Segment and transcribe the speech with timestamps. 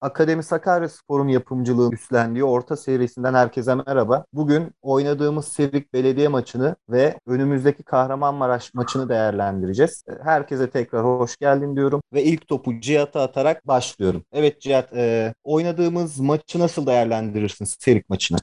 [0.00, 4.24] Akademi Sakaryaspor'un yapımcılığı üstlendiği orta serisinden herkese merhaba.
[4.32, 10.04] Bugün oynadığımız Sivrik Belediye maçını ve önümüzdeki Kahramanmaraş maçını değerlendireceğiz.
[10.22, 14.24] Herkese tekrar hoş geldin diyorum ve ilk topu Cihat'a atarak başlıyorum.
[14.32, 18.38] Evet Cihat, e, oynadığımız maçı nasıl değerlendirirsin Sivrik maçını?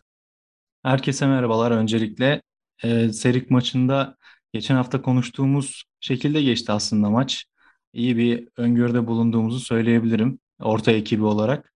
[0.83, 1.71] Herkese merhabalar.
[1.71, 2.41] Öncelikle
[2.83, 4.15] e, Serik maçında
[4.53, 7.45] geçen hafta konuştuğumuz şekilde geçti aslında maç.
[7.93, 11.73] İyi bir öngörüde bulunduğumuzu söyleyebilirim orta ekibi olarak.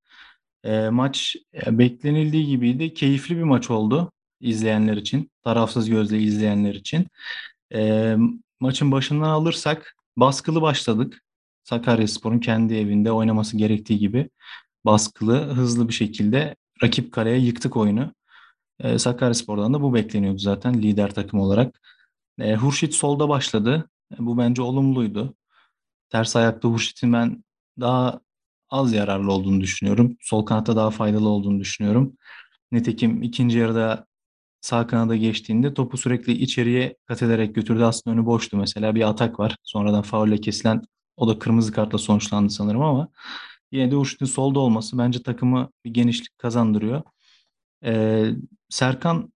[0.63, 1.35] E, maç
[1.65, 2.93] e, beklenildiği gibiydi.
[2.93, 4.11] Keyifli bir maç oldu
[4.41, 7.07] izleyenler için, tarafsız gözle izleyenler için.
[7.73, 8.15] E,
[8.59, 11.21] maçın başından alırsak baskılı başladık.
[11.63, 14.29] Sakaryaspor'un kendi evinde oynaması gerektiği gibi
[14.85, 18.13] baskılı, hızlı bir şekilde rakip kaleye yıktık oyunu.
[18.79, 21.81] E, Sakaryaspor'dan da bu bekleniyordu zaten lider takım olarak.
[22.39, 23.89] E, Hurşit solda başladı.
[24.13, 25.35] E, bu bence olumluydu.
[26.09, 27.43] Ters ayakta Hurşit'in ben
[27.79, 28.21] daha
[28.69, 30.17] az yararlı olduğunu düşünüyorum.
[30.21, 32.17] Sol kanatta daha faydalı olduğunu düşünüyorum.
[32.71, 34.05] Nitekim ikinci yarıda
[34.61, 37.83] sağ kanada geçtiğinde topu sürekli içeriye kat ederek götürdü.
[37.83, 38.95] Aslında önü boştu mesela.
[38.95, 39.55] Bir atak var.
[39.63, 40.81] Sonradan faulle kesilen
[41.17, 43.09] o da kırmızı kartla sonuçlandı sanırım ama
[43.71, 47.01] yine de Hurşit'in solda olması bence takımı bir genişlik kazandırıyor.
[47.85, 48.31] Ee,
[48.69, 49.33] Serkan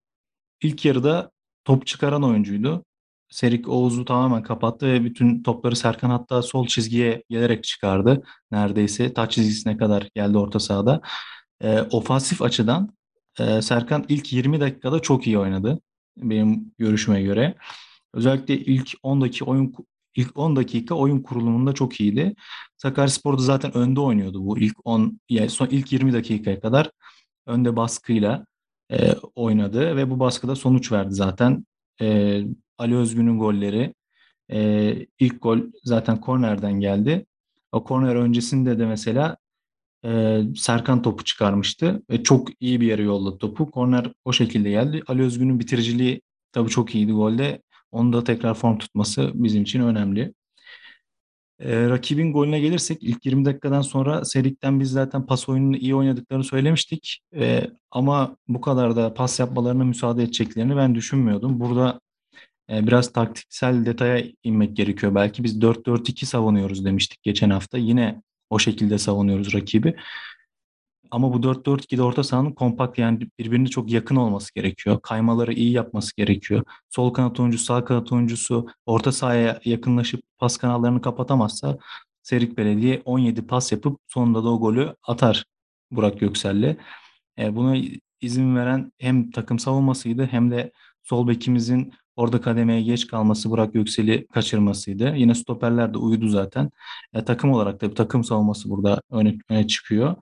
[0.62, 1.32] ilk yarıda
[1.66, 2.86] top çıkaran oyuncuydu.
[3.34, 8.24] Serik Oğuz'u tamamen kapattı ve bütün topları Serkan hatta sol çizgiye gelerek çıkardı.
[8.52, 11.02] Neredeyse taç çizgisine kadar geldi orta sahada.
[11.62, 12.90] E, ofansif açıdan
[13.40, 15.80] e, Serkan ilk 20 dakikada çok iyi oynadı.
[16.18, 17.56] Benim görüşüme göre.
[18.14, 19.74] Özellikle ilk 10 dakika oyun
[20.16, 22.36] ilk 10 dakika oyun kurulumunda çok iyiydi.
[22.78, 26.92] Sakaryaspor'da zaten önde oynuyordu bu ilk 10 yani son ilk 20 dakikaya kadar
[27.46, 28.46] önde baskıyla
[28.92, 31.66] e, oynadı ve bu baskıda sonuç verdi zaten.
[32.02, 32.42] E,
[32.84, 33.94] Ali Özgün'ün golleri
[34.52, 37.26] e, ilk gol zaten kornerden geldi.
[37.72, 39.38] O korner öncesinde de mesela
[40.06, 43.72] e, Serkan topu çıkarmıştı ve çok iyi bir yere yolladı topu.
[43.72, 45.04] Korner o şekilde geldi.
[45.08, 47.62] Ali Özgün'ün bitiriciliği tabii çok iyiydi golde.
[47.92, 50.34] Onu da tekrar form tutması bizim için önemli.
[51.60, 56.44] E, rakibin golüne gelirsek ilk 20 dakikadan sonra Serik'ten biz zaten pas oyununu iyi oynadıklarını
[56.44, 57.20] söylemiştik.
[57.36, 61.60] E, ama bu kadar da pas yapmalarına müsaade edeceklerini ben düşünmüyordum.
[61.60, 62.13] Burada e,
[62.70, 65.16] biraz taktiksel detaya inmek gerekiyor.
[65.16, 67.78] Belki biz 4-4-2 savunuyoruz demiştik geçen hafta.
[67.78, 69.96] Yine o şekilde savunuyoruz rakibi.
[71.12, 75.00] Ama bu 4-4-2'de orta sahanın kompakt yani birbirine çok yakın olması gerekiyor.
[75.02, 76.64] Kaymaları iyi yapması gerekiyor.
[76.90, 81.78] Sol kanat oyuncusu, sağ kanat oyuncusu orta sahaya yakınlaşıp pas kanallarını kapatamazsa
[82.24, 85.46] Serik Belediye 17 pas yapıp sonunda da o golü atar
[85.92, 86.78] Burak Göksel'le.
[87.40, 87.76] E, buna
[88.22, 90.72] izin veren hem takım savunmasıydı hem de
[91.04, 95.16] sol bekimizin orada kademeye geç kalması, Burak Göksel'i kaçırmasıydı.
[95.16, 96.70] Yine stoperler de uyudu zaten.
[97.14, 100.16] E, takım olarak da bir takım savunması burada öne, öne çıkıyor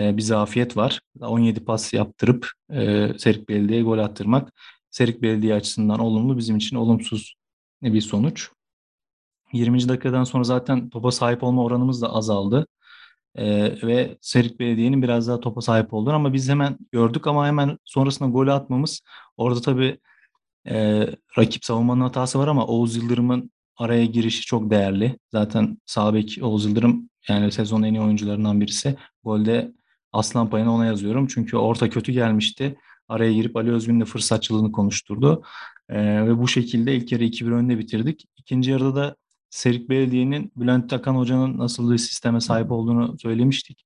[0.00, 1.00] e, bir zafiyet var.
[1.20, 4.52] 17 pas yaptırıp e, Serik Belediye'ye gol attırmak
[4.90, 7.34] Serik Belediye açısından olumlu bizim için olumsuz
[7.82, 8.50] bir sonuç.
[9.52, 9.88] 20.
[9.88, 12.66] dakikadan sonra zaten topa sahip olma oranımız da azaldı.
[13.34, 17.78] Ee, ve Serik Belediye'nin biraz daha topa sahip olduğunu ama biz hemen gördük ama hemen
[17.84, 19.00] sonrasında gol atmamız
[19.36, 19.98] orada tabii
[20.68, 21.06] e,
[21.38, 25.18] rakip savunmanın hatası var ama Oğuz Yıldırım'ın araya girişi çok değerli.
[25.32, 28.96] Zaten sağ bek Oğuz Yıldırım yani sezonun en iyi oyuncularından birisi.
[29.24, 29.72] Golde
[30.12, 31.26] aslan payını ona yazıyorum.
[31.26, 32.76] Çünkü orta kötü gelmişti.
[33.08, 35.42] Araya girip Ali Özgün'le fırsatçılığını konuşturdu.
[35.88, 38.24] Ee, ve bu şekilde ilk yarı 2-1 önde bitirdik.
[38.36, 39.16] İkinci yarıda da
[39.50, 43.84] Serik Belediye'nin Bülent Takan Hoca'nın nasıl bir sisteme sahip olduğunu söylemiştik.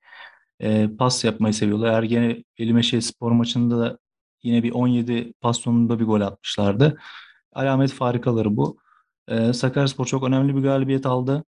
[0.62, 1.92] Ee, pas yapmayı seviyorlar.
[1.92, 3.98] Ergene Elimeşe spor maçında da
[4.42, 6.98] yine bir 17 pas sonunda bir gol atmışlardı.
[7.52, 8.78] Alamet farikaları bu.
[9.28, 11.44] Ee, Sakaryaspor çok önemli bir galibiyet aldı.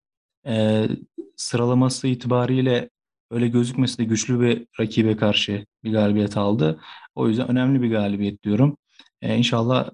[0.47, 0.89] Ee,
[1.37, 2.91] sıralaması itibariyle
[3.31, 6.81] öyle gözükmesi de güçlü bir rakibe karşı bir galibiyet aldı.
[7.15, 8.77] O yüzden önemli bir galibiyet diyorum.
[9.23, 9.91] Ee, inşallah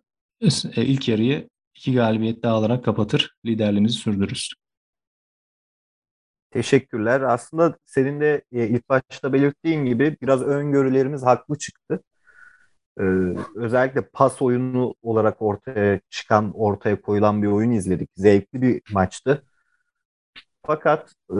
[0.76, 4.52] e, ilk yarıyı iki galibiyet daha alarak kapatır, liderliğimizi sürdürürüz.
[6.50, 7.20] Teşekkürler.
[7.20, 12.02] Aslında senin de e, ilk başta belirttiğin gibi biraz öngörülerimiz haklı çıktı.
[12.98, 13.02] Ee,
[13.54, 18.10] özellikle pas oyunu olarak ortaya çıkan, ortaya koyulan bir oyun izledik.
[18.16, 19.44] Zevkli bir maçtı.
[20.66, 21.36] Fakat e,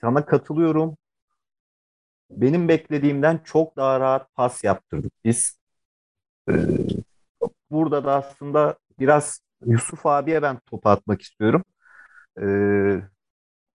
[0.00, 0.96] sana katılıyorum.
[2.30, 5.58] Benim beklediğimden çok daha rahat pas yaptırdık biz.
[6.50, 6.52] Ee,
[7.70, 11.64] burada da aslında biraz Yusuf abiye ben topu atmak istiyorum.
[12.42, 13.02] Ee,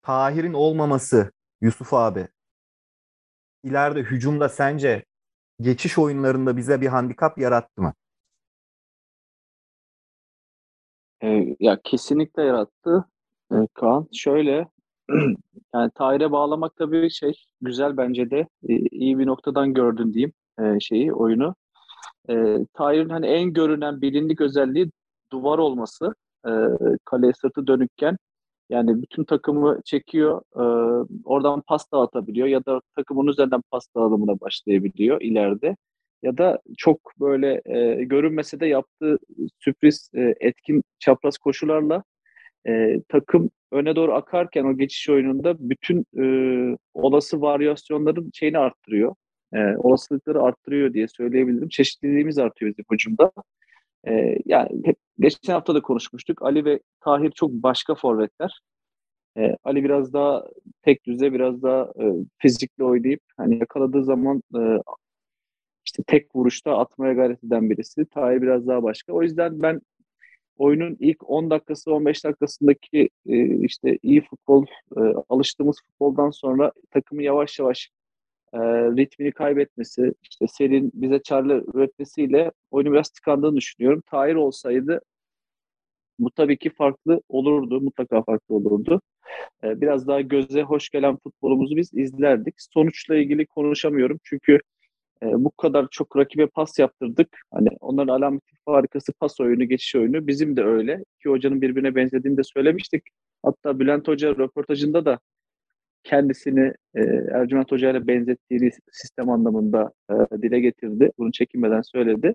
[0.02, 2.28] Tahir'in olmaması Yusuf abi
[3.64, 5.04] ileride hücumda sence
[5.60, 7.92] geçiş oyunlarında bize bir handikap yarattı mı?
[11.22, 13.04] E, ya kesinlikle yarattı.
[13.52, 14.68] E, Kaan şöyle
[15.74, 18.38] yani Tahir'e bağlamak tabii şey güzel bence de
[18.68, 21.54] e, iyi bir noktadan gördün diyeyim e, şeyi oyunu.
[22.30, 24.90] E, Tahir'in hani en görünen bilindik özelliği
[25.32, 26.14] duvar olması.
[26.46, 26.50] E,
[27.04, 28.16] kaleye sırtı dönükken
[28.70, 30.42] yani bütün takımı çekiyor.
[30.56, 30.62] E,
[31.24, 35.76] oradan pas atabiliyor ya da takımın üzerinden pas dağılımına başlayabiliyor ileride.
[36.22, 39.18] Ya da çok böyle e, görünmese de yaptığı
[39.58, 42.02] sürpriz e, etkin çapraz koşularla
[42.68, 49.14] e, takım öne doğru akarken o geçiş oyununda bütün e, olası varyasyonların şeyini arttırıyor.
[49.54, 51.68] E, olasılıkları arttırıyor diye söyleyebilirim.
[51.68, 53.32] Çeşitliliğimiz artıyor bizim hücumda.
[54.08, 56.42] E, yani hep, geçen hafta da konuşmuştuk.
[56.42, 58.60] Ali ve Tahir çok başka forvetler.
[59.38, 60.44] E, Ali biraz daha
[60.82, 62.04] tek düze, biraz daha e,
[62.38, 64.60] fizikli oynayıp hani yakaladığı zaman e,
[65.86, 68.04] işte tek vuruşta atmaya gayret eden birisi.
[68.06, 69.12] Tahir biraz daha başka.
[69.12, 69.80] O yüzden ben
[70.58, 74.66] oyunun ilk 10 dakikası 15 dakikasındaki e, işte iyi futbol
[74.96, 77.90] e, alıştığımız futboldan sonra takımı yavaş yavaş
[78.56, 78.58] e,
[78.96, 84.02] ritmini kaybetmesi, işte serinin bize çarlı üretmesiyle oyunu biraz tıkandığını düşünüyorum.
[84.10, 85.00] Tahir olsaydı
[86.18, 89.00] bu tabii ki farklı olurdu, mutlaka farklı olurdu.
[89.64, 92.54] E, biraz daha göze hoş gelen futbolumuzu biz izlerdik.
[92.58, 94.58] Sonuçla ilgili konuşamıyorum çünkü
[95.22, 97.38] e, bu kadar çok rakibe pas yaptırdık.
[97.52, 100.26] Hani onların alameti farikası pas oyunu, geçiş oyunu.
[100.26, 101.04] Bizim de öyle.
[101.18, 103.02] İki hocanın birbirine benzediğini de söylemiştik.
[103.42, 105.18] Hatta Bülent Hoca röportajında da
[106.06, 107.00] kendisini e,
[107.32, 111.10] Ercüment Hoca ile benzettiğini sistem anlamında e, dile getirdi.
[111.18, 112.34] Bunu çekinmeden söyledi.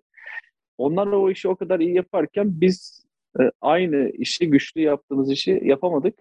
[0.78, 3.06] Onlar o işi o kadar iyi yaparken biz
[3.40, 6.20] e, aynı işi, güçlü yaptığımız işi yapamadık.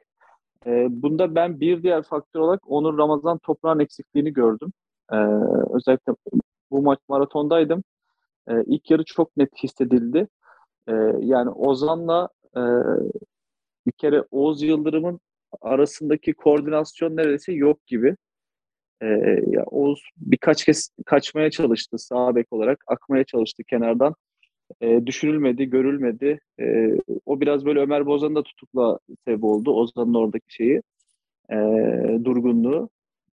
[0.66, 4.72] E, bunda ben bir diğer faktör olarak Onur Ramazan toprağın eksikliğini gördüm.
[5.12, 5.16] E,
[5.74, 6.12] özellikle
[6.70, 7.84] bu maç maratondaydım.
[8.48, 10.28] E, ilk yarı çok net hissedildi.
[10.88, 12.60] E, yani Ozan'la e,
[13.86, 15.20] bir kere Oğuz Yıldırım'ın
[15.60, 18.16] arasındaki koordinasyon neredeyse yok gibi.
[19.02, 19.06] E,
[19.46, 22.84] ya Oğuz birkaç kez kaçmaya çalıştı sağ bek olarak.
[22.86, 24.14] Akmaya çalıştı kenardan.
[24.80, 26.40] E, düşünülmedi, görülmedi.
[26.60, 29.72] E, o biraz böyle Ömer Bozan'ın da tutukla sebep oldu.
[29.72, 30.82] Ozan'ın oradaki şeyi.
[31.50, 31.56] E,
[32.24, 32.88] durgunluğu.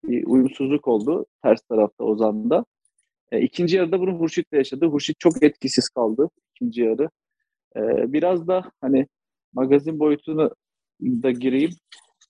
[0.04, 2.64] Bir uyumsuzluk oldu ters tarafta Ozan'da.
[3.32, 4.86] E, ikinci yarıda bunu Hurşit de yaşadı.
[4.86, 7.08] Hurşit çok etkisiz kaldı ikinci yarı.
[7.76, 9.06] E, biraz da hani
[9.52, 10.50] magazin boyutunu
[11.00, 11.70] da gireyim.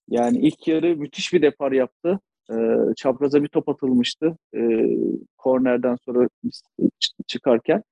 [0.08, 2.20] Yani ilk yarı müthiş bir depar yaptı.
[2.50, 2.54] E,
[2.96, 4.36] çapraza bir top atılmıştı.
[4.56, 4.60] E,
[5.38, 6.28] kornerden sonra
[7.26, 7.82] çıkarken.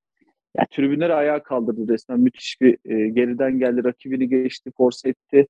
[0.57, 2.21] Yani tribünleri ayağa kaldırdı resmen.
[2.21, 3.85] Müthiş bir e, geriden geldi.
[3.85, 5.47] Rakibini geçti, force etti.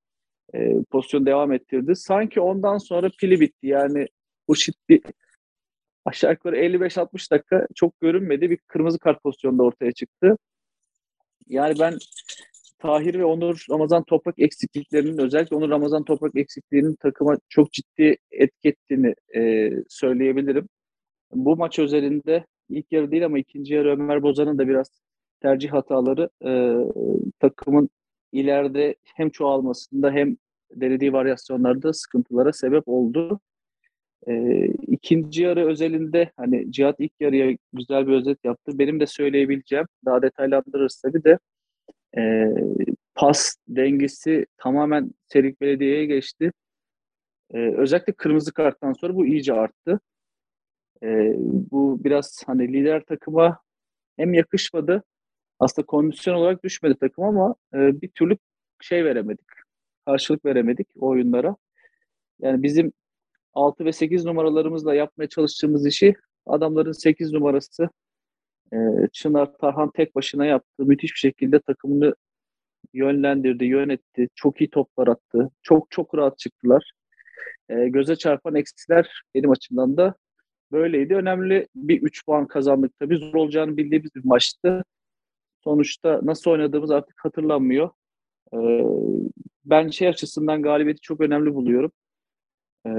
[0.54, 1.96] E, pozisyon devam ettirdi.
[1.96, 3.66] Sanki ondan sonra pili bitti.
[3.66, 4.06] Yani
[4.48, 4.54] bu
[4.88, 5.02] bir
[6.04, 8.50] aşağı yukarı 55-60 dakika çok görünmedi.
[8.50, 10.36] Bir kırmızı kart pozisyonda ortaya çıktı.
[11.46, 11.98] Yani ben
[12.84, 18.68] Tahir ve Onur Ramazan Toprak eksikliklerinin özellikle Onur Ramazan Toprak eksikliğinin takıma çok ciddi etki
[18.68, 20.68] ettiğini e, söyleyebilirim.
[21.32, 24.88] Bu maç özelinde ilk yarı değil ama ikinci yarı Ömer Bozan'ın da biraz
[25.42, 26.50] tercih hataları e,
[27.40, 27.88] takımın
[28.32, 30.36] ileride hem çoğalmasında hem
[30.70, 33.40] denediği varyasyonlarda sıkıntılara sebep oldu.
[34.28, 38.78] E, ikinci yarı özelinde hani Cihat ilk yarıya güzel bir özet yaptı.
[38.78, 41.38] Benim de söyleyebileceğim daha detaylandırırız tabii de
[42.16, 42.48] e,
[43.14, 46.52] pas dengesi tamamen Serik Belediye'ye geçti.
[47.54, 50.00] E, özellikle kırmızı karttan sonra bu iyice arttı.
[51.02, 51.34] E,
[51.70, 53.58] bu biraz hani lider takıma
[54.16, 55.04] hem yakışmadı
[55.58, 58.36] aslında kondisyon olarak düşmedi takım ama e, bir türlü
[58.80, 59.46] şey veremedik.
[60.06, 61.56] Karşılık veremedik o oyunlara.
[62.40, 62.92] Yani bizim
[63.54, 66.14] 6 ve 8 numaralarımızla yapmaya çalıştığımız işi
[66.46, 67.88] adamların 8 numarası
[68.74, 70.84] e, Çınar Tarhan tek başına yaptı.
[70.84, 72.14] Müthiş bir şekilde takımını
[72.92, 74.28] yönlendirdi, yönetti.
[74.34, 75.50] Çok iyi toplar attı.
[75.62, 76.92] Çok çok rahat çıktılar.
[77.68, 80.14] E, göze çarpan eksiler benim açımdan da
[80.72, 81.14] böyleydi.
[81.14, 83.16] Önemli bir 3 puan kazandık tabii.
[83.16, 84.84] Zor olacağını bildiğimiz bir maçtı.
[85.64, 87.90] Sonuçta nasıl oynadığımız artık hatırlanmıyor.
[88.54, 88.58] E,
[89.64, 91.92] ben şey açısından galibiyeti çok önemli buluyorum.
[92.86, 92.90] Ee,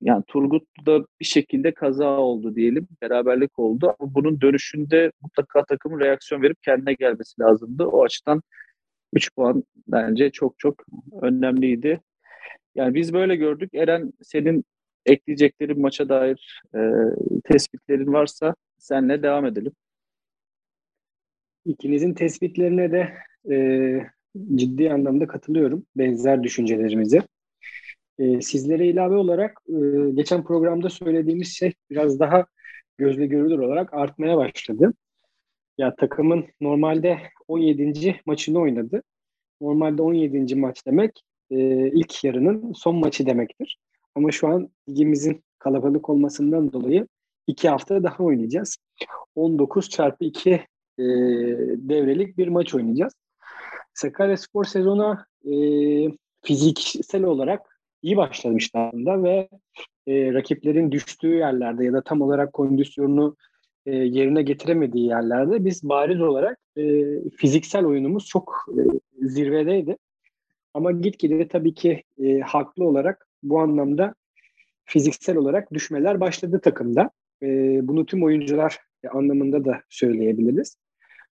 [0.00, 2.88] yani Turgut'da bir şekilde kaza oldu diyelim.
[3.02, 7.84] Beraberlik oldu ama bunun dönüşünde mutlaka takımın reaksiyon verip kendine gelmesi lazımdı.
[7.84, 8.42] O açıdan
[9.12, 10.84] 3 puan bence çok çok
[11.22, 12.00] önemliydi.
[12.74, 13.74] Yani biz böyle gördük.
[13.74, 14.64] Eren senin
[15.06, 16.80] ekleyeceklerin maça dair e,
[17.44, 19.72] tespitlerin varsa senle devam edelim.
[21.64, 23.12] İkinizin tespitlerine de
[23.54, 23.56] e,
[24.54, 25.86] ciddi anlamda katılıyorum.
[25.96, 27.22] Benzer düşüncelerimize.
[28.18, 32.46] E, sizlere ilave olarak e, geçen programda söylediğimiz şey biraz daha
[32.98, 34.92] gözle görülür olarak artmaya başladı.
[35.78, 37.18] Ya takımın normalde
[37.48, 38.20] 17.
[38.26, 39.02] maçını oynadı.
[39.60, 40.54] Normalde 17.
[40.54, 41.56] maç demek e,
[41.90, 43.78] ilk yarının son maçı demektir.
[44.14, 47.06] Ama şu an ligimizin kalabalık olmasından dolayı
[47.46, 48.76] iki hafta daha oynayacağız.
[49.34, 50.62] 19 çarpı 2 e,
[51.76, 53.12] devrelik bir maç oynayacağız.
[53.94, 55.52] Sakarya Spor sezona e,
[56.42, 57.75] fiziksel olarak
[58.06, 59.48] iyi başlamıştı aslında ve
[60.06, 63.36] e, rakiplerin düştüğü yerlerde ya da tam olarak kondisyonunu
[63.86, 67.04] e, yerine getiremediği yerlerde biz bariz olarak e,
[67.36, 68.80] fiziksel oyunumuz çok e,
[69.28, 69.96] zirvedeydi.
[70.74, 74.14] Ama gitgide tabii ki e, haklı olarak bu anlamda
[74.84, 77.10] fiziksel olarak düşmeler başladı takımda.
[77.42, 77.46] E,
[77.88, 80.76] bunu tüm oyuncular e, anlamında da söyleyebiliriz.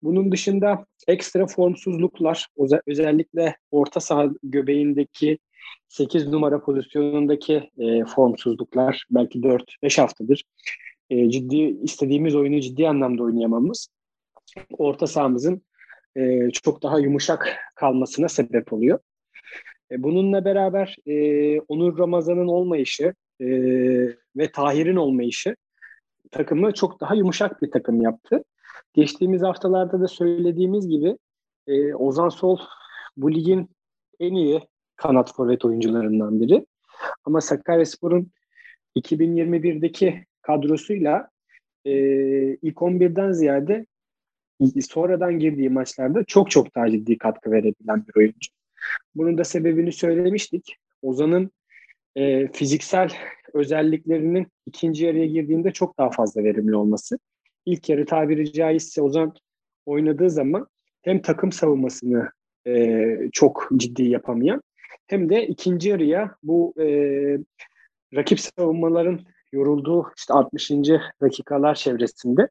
[0.04, 2.48] Bunun dışında ekstra formsuzluklar,
[2.88, 5.38] özellikle orta saha göbeğindeki
[5.88, 10.44] 8 numara pozisyonundaki e, formsuzluklar belki 4-5 haftadır
[11.10, 13.90] e, ciddi istediğimiz oyunu ciddi anlamda oynayamamız
[14.78, 15.62] orta sahamızın
[16.16, 19.00] e, çok daha yumuşak kalmasına sebep oluyor.
[19.92, 23.48] E, bununla beraber e, Onur Ramazan'ın olmayışı e,
[24.36, 25.56] ve Tahir'in olmayışı
[26.32, 28.44] takımı çok daha yumuşak bir takım yaptı.
[28.94, 31.18] Geçtiğimiz haftalarda da söylediğimiz gibi
[31.68, 32.58] e, Ozan Sol
[33.18, 33.70] bu ligin
[34.20, 34.62] en iyi
[35.00, 36.66] kanat forvet oyuncularından biri.
[37.26, 38.32] Ama Sakaryaspor'un
[38.96, 41.30] 2021'deki kadrosuyla
[41.86, 41.92] e,
[42.56, 43.86] ilk 11'den ziyade
[44.82, 48.52] sonradan girdiği maçlarda çok çok daha ciddi katkı verebilen bir oyuncu.
[49.16, 50.76] Bunun da sebebini söylemiştik.
[51.02, 51.52] Ozan'ın
[52.16, 53.12] e, fiziksel
[53.54, 57.20] özelliklerinin ikinci yarıya girdiğinde çok daha fazla verimli olması.
[57.66, 59.34] İlk yarı tabiri caizse Ozan
[59.86, 60.68] oynadığı zaman
[61.02, 62.30] hem takım savunmasını
[62.68, 64.62] e, çok ciddi yapamayan
[65.08, 66.86] hem de ikinci yarıya bu e,
[68.16, 69.20] rakip savunmaların
[69.52, 70.72] yorulduğu işte 60.
[71.22, 72.50] dakikalar çevresinde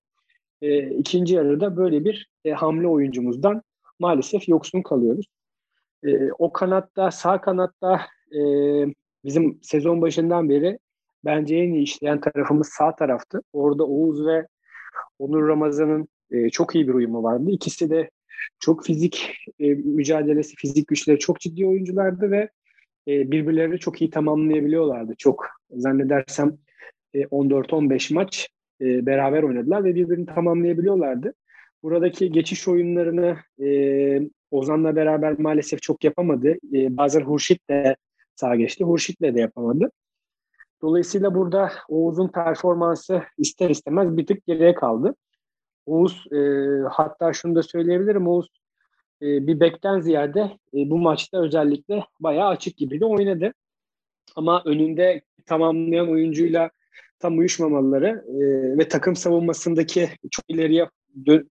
[0.63, 3.63] e, ikinci yarıda böyle bir e, hamle oyuncumuzdan
[3.99, 5.27] maalesef yoksun kalıyoruz.
[6.05, 8.01] E, o kanatta, sağ kanatta
[8.33, 8.41] e,
[9.25, 10.79] bizim sezon başından beri
[11.25, 13.43] bence en iyi işleyen tarafımız sağ taraftı.
[13.53, 14.47] Orada Oğuz ve
[15.19, 17.51] Onur Ramazan'ın e, çok iyi bir uyumu vardı.
[17.51, 18.11] İkisi de
[18.61, 22.49] çok fizik e, mücadelesi, fizik güçleri çok ciddi oyunculardı ve
[23.09, 25.15] e, birbirlerini çok iyi tamamlayabiliyorlardı.
[25.19, 26.59] Çok zannedersem
[27.15, 28.49] e, 14-15 maç
[28.81, 31.35] e, beraber oynadılar ve birbirini tamamlayabiliyorlardı.
[31.83, 36.49] Buradaki geçiş oyunlarını e, Ozan'la beraber maalesef çok yapamadı.
[36.49, 37.97] E, bazen Hurşit de
[38.35, 38.85] sağ geçti.
[38.85, 39.91] Hurşit'le de yapamadı.
[40.83, 45.15] Dolayısıyla burada Oğuz'un performansı ister istemez bir tık geriye kaldı.
[45.89, 46.39] Oğuz e,
[46.91, 48.29] hatta şunu da söyleyebilirim.
[48.29, 48.49] Oğuz
[49.23, 50.41] e, bir bekten ziyade
[50.75, 53.53] e, bu maçta özellikle bayağı açık gibi de oynadı.
[54.37, 56.71] Ama önünde tamamlayan oyuncuyla
[57.19, 58.39] tam uyuşmamaları e,
[58.79, 60.89] ve takım savunmasındaki çok ileriye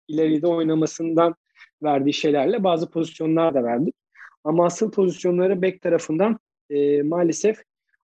[0.07, 1.35] ileride oynamasından
[1.83, 3.95] verdiği şeylerle bazı pozisyonlar da verdik.
[4.43, 6.39] Ama asıl pozisyonları bek tarafından
[6.69, 7.63] e, maalesef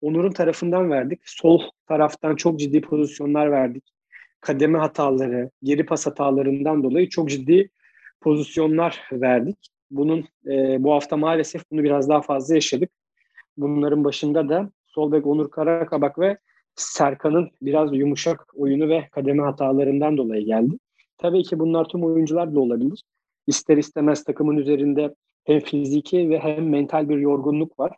[0.02, 1.22] Onur'un tarafından verdik.
[1.26, 3.84] Sol taraftan çok ciddi pozisyonlar verdik.
[4.44, 7.70] Kademe hataları, geri pas hatalarından dolayı çok ciddi
[8.22, 9.58] pozisyonlar verdik.
[9.92, 12.90] Bunun e, bu hafta maalesef bunu biraz daha fazla yaşadık.
[13.58, 16.38] Bunların başında da sol bek Onur Karakabak ve
[16.76, 20.78] Serkan'ın biraz yumuşak oyunu ve kademe hatalarından dolayı geldi.
[21.18, 23.04] Tabii ki bunlar tüm oyuncular da olabilir.
[23.48, 27.98] İster istemez takımın üzerinde hem fiziki ve hem mental bir yorgunluk var.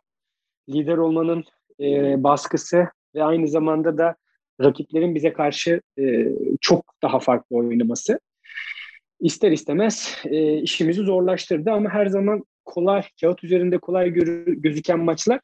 [0.68, 1.44] Lider olmanın
[1.80, 4.16] e, baskısı ve aynı zamanda da
[4.60, 6.26] rakiplerin bize karşı e,
[6.60, 8.20] çok daha farklı oynaması
[9.20, 15.40] ister istemez e, işimizi zorlaştırdı ama her zaman kolay, kağıt üzerinde kolay görü, gözüken maçlar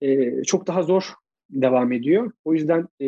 [0.00, 1.04] e, çok daha zor
[1.50, 2.32] devam ediyor.
[2.44, 3.06] O yüzden e,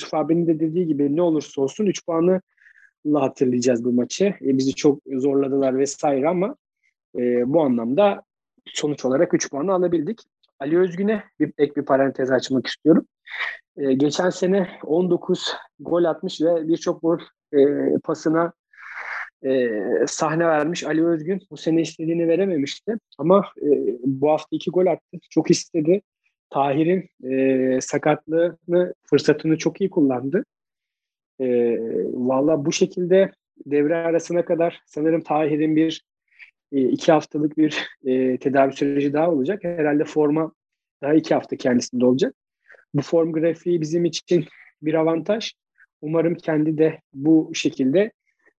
[0.00, 2.40] Yusuf de dediği gibi ne olursa olsun 3 puanı
[3.14, 4.24] hatırlayacağız bu maçı.
[4.24, 6.56] E, bizi çok zorladılar vesaire ama
[7.18, 8.22] e, bu anlamda
[8.66, 10.20] sonuç olarak 3 puanı alabildik.
[10.60, 13.06] Ali Özgün'e bir ek bir parantez açmak istiyorum.
[13.80, 17.18] E, geçen sene 19 gol atmış ve birçok gol
[17.52, 17.58] e,
[18.04, 18.52] pasına
[19.44, 19.70] e,
[20.06, 21.40] sahne vermiş Ali Özgün.
[21.50, 22.96] Bu sene istediğini verememişti.
[23.18, 23.68] Ama e,
[24.04, 25.18] bu hafta iki gol attı.
[25.30, 26.02] Çok istedi.
[26.50, 30.44] Tahir'in e, sakatlığını, fırsatını çok iyi kullandı.
[31.40, 31.46] E,
[32.12, 33.32] Valla bu şekilde
[33.66, 36.02] devre arasına kadar sanırım Tahir'in bir
[36.72, 39.64] e, iki haftalık bir e, tedavi süreci daha olacak.
[39.64, 40.52] Herhalde forma
[41.02, 42.34] daha iki hafta kendisinde olacak.
[42.94, 44.44] Bu form grafiği bizim için
[44.82, 45.52] bir avantaj.
[46.02, 48.12] Umarım kendi de bu şekilde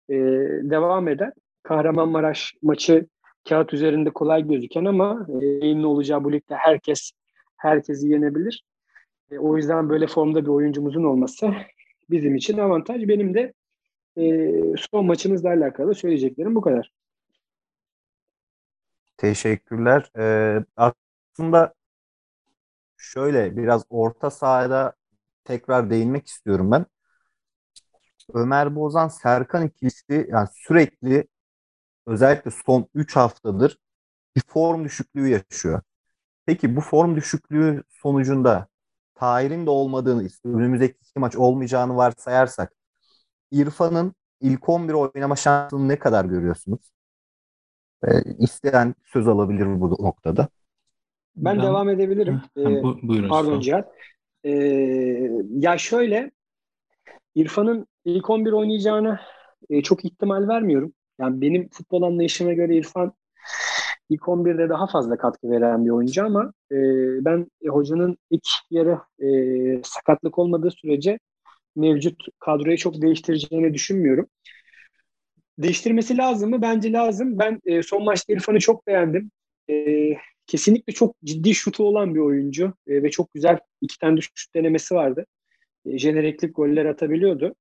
[0.09, 0.15] e,
[0.63, 1.33] devam eder.
[1.63, 3.07] Kahramanmaraş maçı
[3.49, 7.13] kağıt üzerinde kolay gözüken ama e, yayınlı olacağı bu ligde herkes
[7.57, 8.65] herkesi yenebilir.
[9.31, 11.53] E, o yüzden böyle formda bir oyuncumuzun olması
[12.11, 13.09] bizim için avantaj.
[13.09, 13.53] Benim de
[14.17, 16.91] e, son maçımızla alakalı söyleyeceklerim bu kadar.
[19.21, 20.11] Teşekkürler.
[20.19, 21.75] Ee, aslında
[23.01, 24.95] şöyle biraz orta sahada
[25.45, 26.87] tekrar değinmek istiyorum ben.
[28.35, 31.29] Ömer Bozan Serkan ikilisi yani sürekli
[32.07, 33.79] özellikle son 3 haftadır
[34.37, 35.83] bir form düşüklüğü yaşıyor.
[36.47, 38.69] Peki bu form düşüklüğü sonucunda
[39.15, 42.75] Tahir'in de olmadığını, önümüzdeki iki maç olmayacağını varsayarsak
[43.53, 46.93] İrfan'ın ilk 11 oynama şansını ne kadar görüyorsunuz?
[48.05, 50.49] Ee, isteyen söz alabilir bu noktada.
[51.37, 52.43] Ben, ben devam edebilirim.
[52.57, 53.29] Ee, bu, buyurun.
[53.29, 53.89] Pardon Cihat.
[54.45, 54.51] Ee,
[55.51, 56.31] ya şöyle
[57.35, 59.19] İrfan'ın ilk 11 oynayacağını
[59.71, 60.93] e, çok ihtimal vermiyorum.
[61.19, 63.13] Yani benim futbol anlayışıma göre İrfan
[64.11, 66.77] ilk 11'de daha fazla katkı veren bir oyuncu ama e,
[67.25, 69.29] ben e, hocanın ilk yarı e,
[69.85, 71.19] sakatlık olmadığı sürece
[71.77, 74.27] mevcut kadroyu çok değiştireceğini düşünmüyorum.
[75.59, 76.63] Değiştirmesi lazım mı?
[76.63, 77.39] Bence lazım.
[77.39, 79.31] Ben e, son maçta İrfan'ı çok beğendim.
[79.71, 79.75] E,
[80.47, 84.95] kesinlikle çok ciddi şutu olan bir oyuncu e, ve çok güzel iki tane düşüş denemesi
[84.95, 85.27] vardı.
[85.87, 87.55] E, jeneriklik goller atabiliyordu.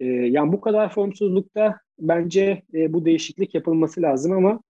[0.00, 4.60] E, yani bu kadar formsuzlukta bence e, bu değişiklik yapılması lazım ama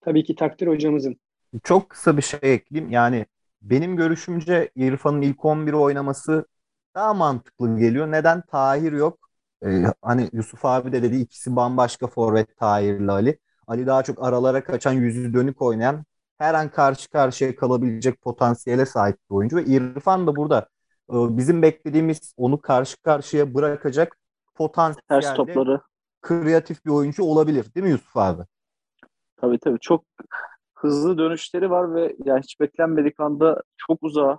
[0.00, 1.16] tabii ki takdir hocamızın.
[1.64, 2.92] Çok kısa bir şey ekleyeyim.
[2.92, 3.26] Yani
[3.62, 6.46] benim görüşümce İrfan'ın ilk 11 oynaması
[6.94, 8.10] daha mantıklı geliyor.
[8.10, 8.42] Neden?
[8.42, 9.30] Tahir yok.
[9.64, 13.38] Ee, hani Yusuf abi de dedi ikisi bambaşka forvet Tahir'le Ali.
[13.66, 16.04] Ali daha çok aralara kaçan yüzü dönük oynayan
[16.40, 20.68] her an karşı karşıya kalabilecek potansiyele sahip bir oyuncu ve İrfan da burada
[21.10, 24.16] e, bizim beklediğimiz onu karşı karşıya bırakacak
[24.54, 25.80] potansiyelde topları.
[26.22, 28.42] kreatif bir oyuncu olabilir değil mi Yusuf abi?
[29.36, 30.04] Tabii tabii çok
[30.74, 34.38] hızlı dönüşleri var ve yani hiç beklenmedik anda çok uzağa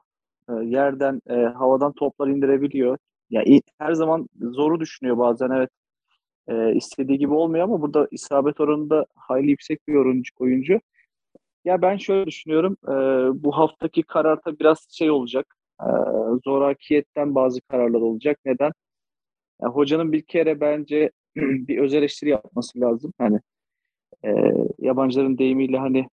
[0.50, 2.98] e, yerden e, havadan toplar indirebiliyor.
[3.30, 5.70] Yani her zaman zoru düşünüyor bazen evet
[6.48, 10.32] e, istediği gibi olmuyor ama burada isabet oranında hayli yüksek bir oyuncu.
[10.40, 10.80] oyuncu.
[11.66, 12.92] Ya ben şöyle düşünüyorum e,
[13.44, 15.88] bu haftaki kararta biraz şey olacak e,
[16.46, 18.40] zorakiyetten bazı kararlar olacak.
[18.46, 18.72] Neden?
[19.62, 23.14] Yani hocanın bir kere bence bir öz eleştiri yapması lazım.
[23.18, 23.40] Hani
[24.26, 24.30] e,
[24.80, 26.08] yabancıların deyimiyle hani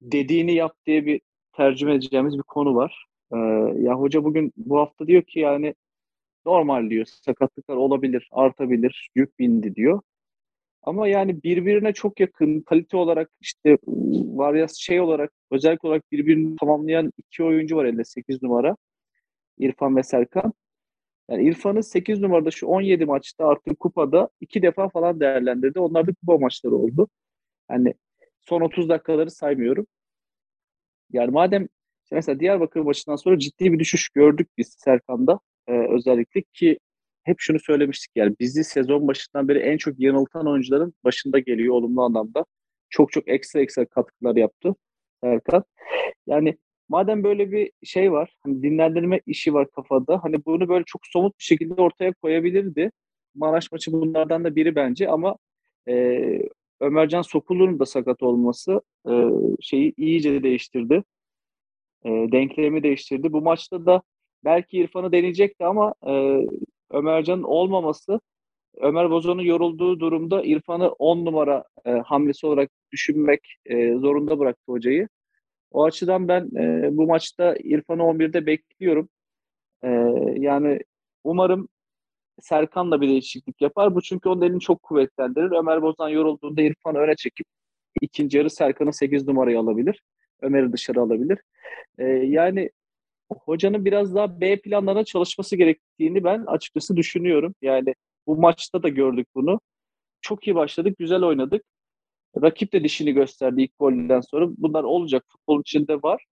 [0.00, 1.20] dediğini yap diye bir
[1.52, 3.06] tercüme edeceğimiz bir konu var.
[3.32, 3.36] E,
[3.82, 5.74] ya hoca bugün bu hafta diyor ki yani
[6.46, 10.00] normal diyor sakatlıklar olabilir, artabilir, yük bindi diyor.
[10.82, 13.78] Ama yani birbirine çok yakın kalite olarak işte
[14.26, 18.76] var ya şey olarak özellik olarak birbirini tamamlayan iki oyuncu var elde 8 numara.
[19.58, 20.52] İrfan ve Serkan.
[21.30, 25.80] Yani İrfan'ın 8 numarada şu 17 maçta artık kupada iki defa falan değerlendirdi.
[25.80, 27.08] Onlar da kupa maçları oldu.
[27.70, 27.94] Yani
[28.40, 29.86] son 30 dakikaları saymıyorum.
[31.12, 31.68] Yani madem
[32.10, 36.78] mesela Diyarbakır maçından sonra ciddi bir düşüş gördük biz Serkan'da e, özellikle ki
[37.24, 42.02] hep şunu söylemiştik yani bizi sezon başından beri en çok yanıltan oyuncuların başında geliyor olumlu
[42.02, 42.44] anlamda.
[42.90, 44.74] Çok çok ekstra ekstra katkılar yaptı
[45.24, 45.64] Serkan.
[46.26, 46.58] Yani
[46.88, 51.38] madem böyle bir şey var, hani dinlendirme işi var kafada, hani bunu böyle çok somut
[51.38, 52.90] bir şekilde ortaya koyabilirdi.
[53.34, 55.36] Maraş maçı bunlardan da biri bence ama
[55.88, 56.18] e,
[56.80, 59.12] Ömercan Sokulu'nun da sakat olması e,
[59.60, 61.04] şeyi iyice değiştirdi.
[62.04, 63.32] E, denklemi değiştirdi.
[63.32, 64.02] Bu maçta da
[64.44, 66.12] belki İrfan'ı deneyecekti ama e,
[66.92, 68.20] Ömercan'ın olmaması
[68.76, 75.08] Ömer Bozan'ın yorulduğu durumda İrfan'ı 10 numara e, hamlesi olarak düşünmek e, zorunda bıraktı hocayı.
[75.70, 79.08] O açıdan ben e, bu maçta İrfan'ı 11'de bekliyorum.
[79.82, 79.88] E,
[80.38, 80.80] yani
[81.24, 81.68] umarım
[82.40, 83.94] Serkan da bir değişiklik yapar.
[83.94, 85.50] Bu çünkü onun elini çok kuvvetlendirir.
[85.50, 87.46] Ömer Bozan yorulduğunda İrfan'ı öne çekip
[88.00, 90.02] ikinci yarı Serkan'ı 8 numarayı alabilir.
[90.42, 91.38] Ömer'i dışarı alabilir.
[91.98, 92.70] E, yani
[93.34, 97.54] hocanın biraz daha B planlarına çalışması gerektiğini ben açıkçası düşünüyorum.
[97.62, 97.94] Yani
[98.26, 99.60] bu maçta da gördük bunu.
[100.20, 101.64] Çok iyi başladık, güzel oynadık.
[102.42, 104.48] Rakip de dişini gösterdi ilk golden sonra.
[104.58, 106.26] Bunlar olacak, futbol içinde var.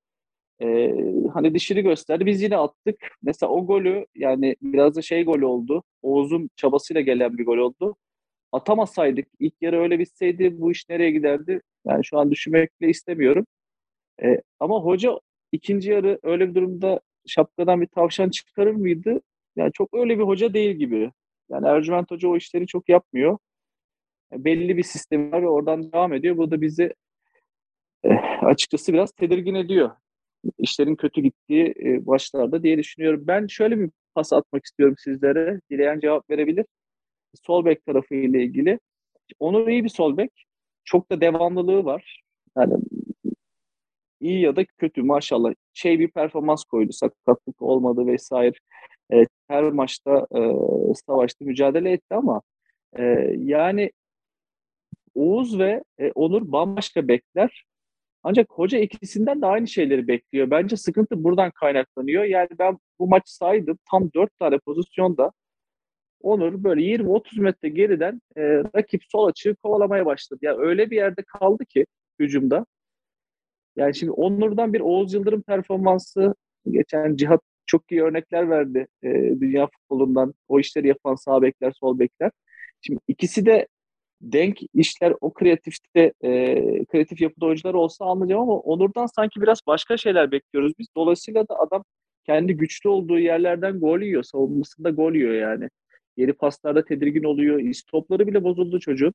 [0.62, 0.94] Ee,
[1.34, 2.26] hani dişini gösterdi.
[2.26, 2.96] Biz yine attık.
[3.22, 5.82] Mesela o golü yani biraz da şey gol oldu.
[6.02, 7.96] Oğuz'un çabasıyla gelen bir gol oldu.
[8.52, 11.60] Atamasaydık, ilk yarı öyle bitseydi bu iş nereye giderdi?
[11.86, 13.46] Yani şu an düşünmekle istemiyorum.
[14.22, 15.20] Ee, ama hoca
[15.52, 19.20] ikinci yarı öyle bir durumda şapkadan bir tavşan çıkarır mıydı?
[19.56, 21.12] Yani çok öyle bir hoca değil gibi.
[21.50, 23.38] Yani Ercüment Hoca o işleri çok yapmıyor.
[24.32, 26.36] Yani belli bir sistem var ve oradan devam ediyor.
[26.36, 26.94] Bu da bizi
[28.04, 29.90] eh, açıkçası biraz tedirgin ediyor.
[30.58, 33.24] İşlerin kötü gittiği e, başlarda diye düşünüyorum.
[33.26, 35.60] Ben şöyle bir pas atmak istiyorum sizlere.
[35.70, 36.66] Dileyen cevap verebilir.
[37.42, 38.78] Sol bek tarafı ile ilgili.
[39.38, 40.46] Onur iyi bir sol bek.
[40.84, 42.22] Çok da devamlılığı var.
[42.56, 42.74] Yani
[44.20, 48.54] iyi ya da kötü maşallah şey bir performans koydu sakatlık olmadı vesaire
[49.10, 50.40] evet, her maçta e,
[51.06, 52.42] savaştı mücadele etti ama
[52.98, 53.02] e,
[53.38, 53.90] yani
[55.14, 57.64] Oğuz ve e, Onur bambaşka bekler
[58.22, 60.50] Ancak hoca ikisinden de aynı şeyleri bekliyor.
[60.50, 62.24] Bence sıkıntı buradan kaynaklanıyor.
[62.24, 65.32] Yani ben bu maç saydım tam dört tane pozisyonda
[66.22, 68.42] Onur böyle 20-30 metre geriden e,
[68.76, 70.38] rakip sol açığı kovalamaya başladı.
[70.42, 71.86] Yani öyle bir yerde kaldı ki
[72.18, 72.66] hücumda.
[73.80, 76.34] Yani şimdi Onur'dan bir Oğuz Yıldırım performansı
[76.70, 79.08] geçen Cihat çok iyi örnekler verdi e,
[79.40, 80.34] dünya futbolundan.
[80.48, 82.30] O işleri yapan sağ bekler, sol bekler.
[82.80, 83.68] Şimdi ikisi de
[84.20, 86.30] denk işler o kreatifte e,
[86.84, 90.86] kreatif yapıda oyuncular olsa anlayacağım ama Onur'dan sanki biraz başka şeyler bekliyoruz biz.
[90.96, 91.84] Dolayısıyla da adam
[92.26, 94.22] kendi güçlü olduğu yerlerden gol yiyor.
[94.22, 95.68] Savunmasında gol yiyor yani.
[96.16, 97.60] Geri paslarda tedirgin oluyor.
[97.60, 99.14] İstopları bile bozuldu çocuğun.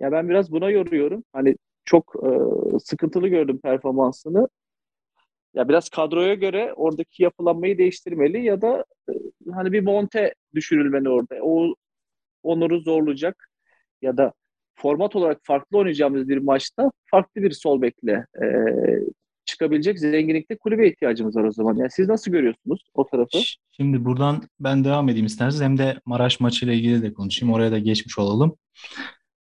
[0.00, 1.24] Ya ben biraz buna yoruyorum.
[1.32, 1.56] Hani
[1.88, 2.28] çok e,
[2.78, 4.48] sıkıntılı gördüm performansını.
[5.54, 9.12] Ya biraz kadroya göre oradaki yapılanmayı değiştirmeli ya da e,
[9.54, 11.34] hani bir monte düşürülmeli orada.
[11.42, 11.74] O
[12.42, 13.50] Onur'u zorlayacak
[14.02, 14.32] ya da
[14.74, 18.46] format olarak farklı oynayacağımız bir maçta farklı bir sol bekle e,
[19.44, 21.76] çıkabilecek zenginlikte kulübe ihtiyacımız var o zaman.
[21.76, 23.38] Yani siz nasıl görüyorsunuz o tarafı?
[23.70, 25.62] Şimdi buradan ben devam edeyim isterseniz.
[25.62, 27.54] Hem de Maraş maçıyla ilgili de konuşayım.
[27.54, 28.56] Oraya da geçmiş olalım.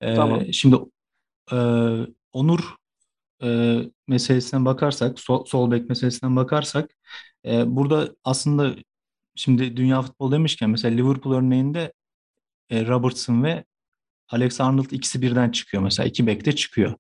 [0.02, 0.54] Ee, tamam.
[0.54, 0.76] Şimdi
[1.52, 1.58] e,
[2.38, 2.76] Onur
[3.44, 6.92] e, meselesinden bakarsak, sol, sol bek meselesinden bakarsak
[7.46, 8.76] e, burada aslında
[9.36, 11.94] şimdi dünya futbol demişken mesela Liverpool örneğinde
[12.70, 13.66] e, Robertson ve
[14.30, 16.08] Alex Arnold ikisi birden çıkıyor mesela.
[16.10, 16.96] iki bekte çıkıyor.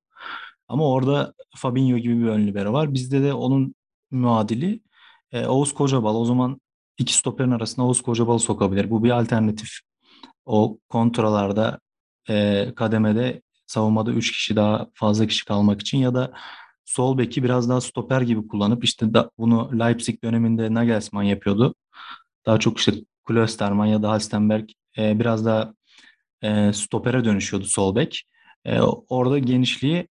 [0.67, 2.93] Ama orada Fabinho gibi bir ön libero var.
[2.93, 3.75] Bizde de onun
[4.11, 4.81] muadili
[5.31, 6.15] e, Oğuz Kocabal.
[6.15, 6.61] O zaman
[6.97, 8.89] iki stoperin arasında Oğuz Kocabal'ı sokabilir.
[8.89, 9.69] Bu bir alternatif.
[10.45, 11.79] O kontralarda
[12.29, 16.33] e, kademede savunmada 3 kişi daha fazla kişi kalmak için ya da
[16.85, 21.75] sol beki biraz daha stoper gibi kullanıp işte da, bunu Leipzig döneminde Nagelsmann yapıyordu.
[22.45, 22.93] Daha çok işte
[23.25, 25.73] Klosterman ya da Halstenberg e, biraz daha
[26.41, 28.23] e, stopere dönüşüyordu sol bek.
[28.65, 30.07] E, orada genişliği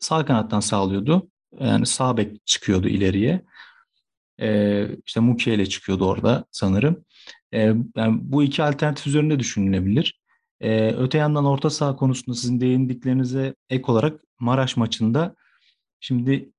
[0.00, 1.28] sağ kanattan sağlıyordu.
[1.60, 3.42] Yani sağ bek çıkıyordu ileriye.
[4.40, 7.04] E, işte Mukiele çıkıyordu orada sanırım.
[7.54, 7.58] E,
[7.96, 10.20] yani bu iki alternatif üzerinde düşünülebilir.
[10.60, 15.34] E, öte yandan orta saha konusunda sizin değindiklerinize ek olarak Maraş maçında
[16.00, 16.52] şimdi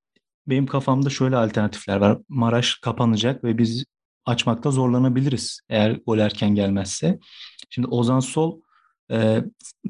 [0.46, 2.18] benim kafamda şöyle alternatifler var.
[2.28, 3.84] Maraş kapanacak ve biz
[4.26, 7.18] açmakta zorlanabiliriz eğer gol erken gelmezse.
[7.70, 8.60] Şimdi Ozan Sol
[9.10, 9.44] e,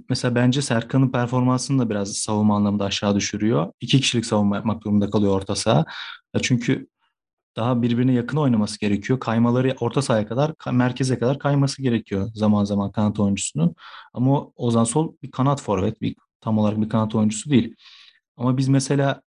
[0.08, 3.72] mesela bence Serkan'ın performansını da biraz savunma anlamında aşağı düşürüyor.
[3.80, 5.84] İki kişilik savunma yapmak durumunda kalıyor orta saha.
[6.42, 6.88] Çünkü
[7.56, 9.20] daha birbirine yakın oynaması gerekiyor.
[9.20, 13.74] Kaymaları orta sahaya kadar, merkeze kadar kayması gerekiyor zaman zaman kanat oyuncusunun.
[14.14, 17.74] Ama Ozan Sol bir kanat forvet, bir tam olarak bir kanat oyuncusu değil.
[18.36, 19.22] Ama biz mesela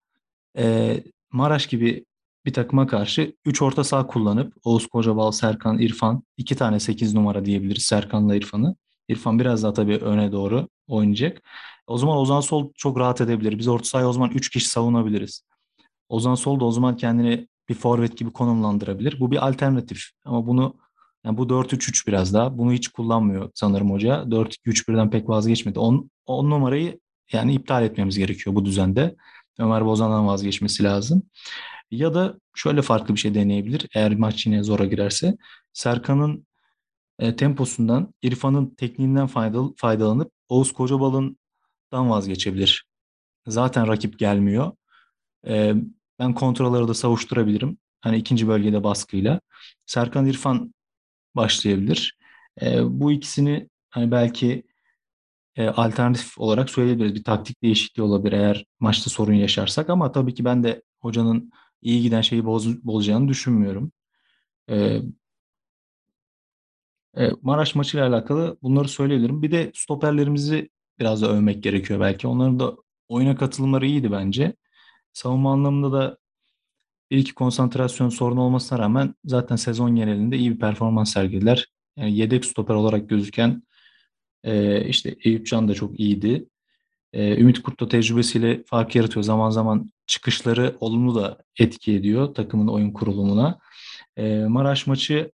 [0.58, 0.96] e,
[1.32, 2.04] Maraş gibi
[2.46, 7.44] bir takıma karşı 3 orta saha kullanıp Oğuz Kocabal, Serkan, İrfan iki tane 8 numara
[7.44, 8.76] diyebiliriz Serkan'la İrfan'ı.
[9.08, 11.42] İrfan biraz daha tabii öne doğru oynayacak.
[11.86, 13.58] O zaman Ozan Sol çok rahat edebilir.
[13.58, 15.42] Biz orta sahaya o zaman 3 kişi savunabiliriz.
[16.08, 19.20] Ozan Sol da o zaman kendini bir forvet gibi konumlandırabilir.
[19.20, 20.02] Bu bir alternatif.
[20.24, 20.78] Ama bunu
[21.24, 22.58] yani bu 4-3-3 biraz daha.
[22.58, 24.14] Bunu hiç kullanmıyor sanırım hoca.
[24.14, 25.78] 4-2-3-1'den pek vazgeçmedi.
[25.78, 27.00] 10 numarayı
[27.32, 29.16] yani iptal etmemiz gerekiyor bu düzende.
[29.58, 31.22] Ömer Bozan'dan vazgeçmesi lazım.
[31.90, 33.86] Ya da şöyle farklı bir şey deneyebilir.
[33.94, 35.36] Eğer maç yine zora girerse.
[35.72, 36.46] Serkan'ın
[37.18, 42.86] e, temposundan, İrfan'ın tekniğinden faydalı, faydalanıp Oğuz Kocabal'ından vazgeçebilir.
[43.46, 44.72] Zaten rakip gelmiyor.
[45.46, 45.74] E,
[46.18, 47.78] ben kontrolleri da savuşturabilirim.
[48.00, 49.40] Hani ikinci bölgede baskıyla.
[49.86, 50.74] Serkan İrfan
[51.36, 52.18] başlayabilir.
[52.62, 54.64] E, bu ikisini hani belki
[55.56, 57.14] e, alternatif olarak söyleyebiliriz.
[57.14, 61.52] Bir taktik değişikliği olabilir eğer maçta sorun yaşarsak ama tabii ki ben de hocanın
[61.82, 63.92] iyi giden şeyi boz, bozacağını düşünmüyorum.
[64.70, 65.02] E,
[67.18, 69.42] e, Maraş maçıyla alakalı bunları söyleyebilirim.
[69.42, 72.26] Bir de stoperlerimizi biraz da övmek gerekiyor belki.
[72.28, 72.76] Onların da
[73.08, 74.54] oyuna katılımları iyiydi bence.
[75.18, 76.18] Savunma anlamında da
[77.10, 81.66] bir iki konsantrasyon sorunu olmasına rağmen zaten sezon genelinde iyi bir performans sergilediler.
[81.96, 83.62] Yani yedek stoper olarak gözüken
[84.44, 86.48] e, işte Eyüp Can da çok iyiydi.
[87.12, 89.22] E, Ümit Kurt da tecrübesiyle fark yaratıyor.
[89.22, 93.58] Zaman zaman çıkışları olumlu da etki ediyor takımın oyun kurulumuna.
[94.16, 95.30] E, Maraş maçı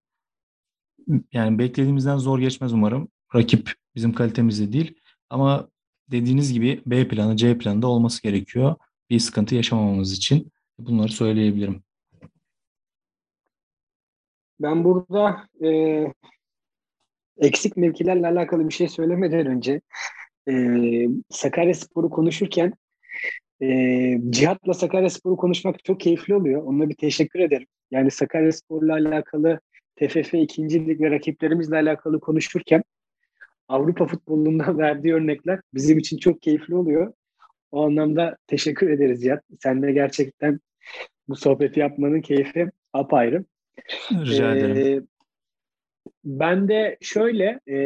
[1.32, 3.08] yani beklediğimizden zor geçmez umarım.
[3.34, 4.94] Rakip bizim kalitemizde değil.
[5.30, 5.68] Ama
[6.10, 8.76] dediğiniz gibi B planı, C planı da olması gerekiyor.
[9.10, 10.52] Bir sıkıntı yaşamamamız için.
[10.78, 11.82] Bunları söyleyebilirim.
[14.60, 16.04] Ben burada e,
[17.38, 19.80] eksik mevkilerle alakalı bir şey söylemeden önce
[20.48, 20.52] e,
[21.30, 22.72] Sakaryaspor'u konuşurken
[23.62, 23.66] e,
[24.30, 26.62] Cihat'la Sakaryaspor'u konuşmak çok keyifli oluyor.
[26.62, 27.66] Onunla bir teşekkür ederim.
[27.90, 29.60] Yani Sakaryaspor'la alakalı
[29.96, 30.86] TFF 2.
[30.86, 32.84] Lig ve rakiplerimizle alakalı konuşurken
[33.68, 37.12] Avrupa futbolunda verdiği örnekler bizim için çok keyifli oluyor.
[37.74, 39.42] O anlamda teşekkür ederiz Cihat.
[39.60, 40.60] Sen de gerçekten
[41.28, 43.44] bu sohbeti yapmanın keyfi apayrı.
[44.10, 44.76] Rica ederim.
[44.76, 45.02] Ee,
[46.24, 47.76] ben de şöyle, e,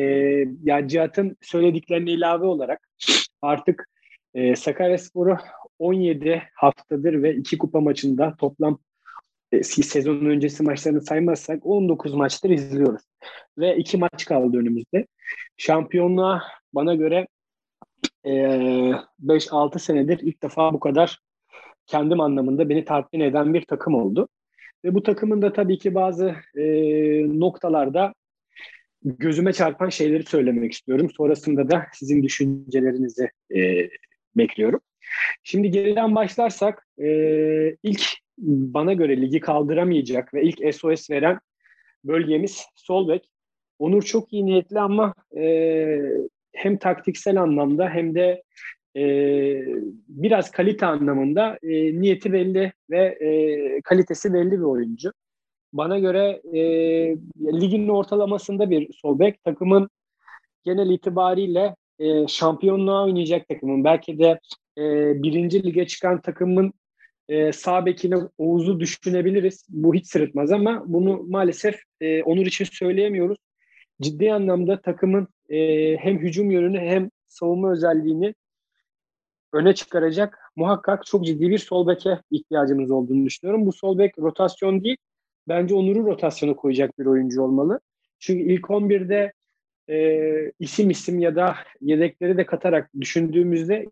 [0.63, 2.89] ya Cihat'ın söylediklerine ilave olarak
[3.43, 3.89] artık
[4.35, 5.37] e, Sakaryaspor'u
[5.79, 8.79] 17 haftadır ve iki kupa maçında toplam
[9.53, 13.03] e, sezonun öncesi maçlarını saymazsak 19 maçtır izliyoruz.
[13.59, 15.07] Ve iki maç kaldı önümüzde.
[15.57, 17.27] Şampiyonluğa bana göre
[18.25, 18.31] e,
[19.21, 21.19] 5-6 senedir ilk defa bu kadar
[21.87, 24.29] kendim anlamında beni tatmin eden bir takım oldu.
[24.85, 26.65] Ve bu takımın da tabii ki bazı e,
[27.41, 28.15] noktalarda
[29.03, 31.11] gözüme çarpan şeyleri söylemek istiyorum.
[31.17, 33.89] Sonrasında da sizin düşüncelerinizi e,
[34.37, 34.81] bekliyorum.
[35.43, 37.09] Şimdi geriden başlarsak e,
[37.83, 38.03] ilk
[38.39, 41.39] bana göre ligi kaldıramayacak ve ilk SOS veren
[42.05, 43.31] bölgemiz sol bek.
[43.79, 45.45] Onur çok iyi niyetli ama e,
[46.59, 48.43] hem taktiksel anlamda hem de
[48.97, 49.05] e,
[50.09, 55.13] biraz kalite anlamında e, niyeti belli ve e, kalitesi belli bir oyuncu.
[55.73, 56.61] Bana göre e,
[57.61, 59.89] ligin ortalamasında bir sol bek takımın
[60.65, 64.41] genel itibariyle e, şampiyonluğa oynayacak takımın belki de
[64.79, 64.83] e,
[65.23, 66.73] birinci lige çıkan takımın
[67.29, 69.67] e, sağ bekine Oğuz'u düşünebiliriz.
[69.69, 73.39] Bu hiç sırıtmaz ama bunu maalesef e, Onur için söyleyemiyoruz.
[74.01, 78.35] Ciddi anlamda takımın e, hem hücum yönünü hem savunma özelliğini
[79.53, 83.67] öne çıkaracak muhakkak çok ciddi bir sol beke ihtiyacımız olduğunu düşünüyorum.
[83.67, 84.97] Bu sol bek rotasyon değil,
[85.49, 87.81] bence Onur'u rotasyona koyacak bir oyuncu olmalı.
[88.19, 89.33] Çünkü ilk 11'de
[89.89, 93.87] e, isim isim ya da yedekleri de katarak düşündüğümüzde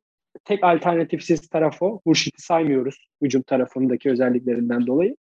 [0.44, 2.00] tek alternatifsiz taraf o.
[2.04, 5.16] Hurşit'i saymıyoruz hücum tarafındaki özelliklerinden dolayı.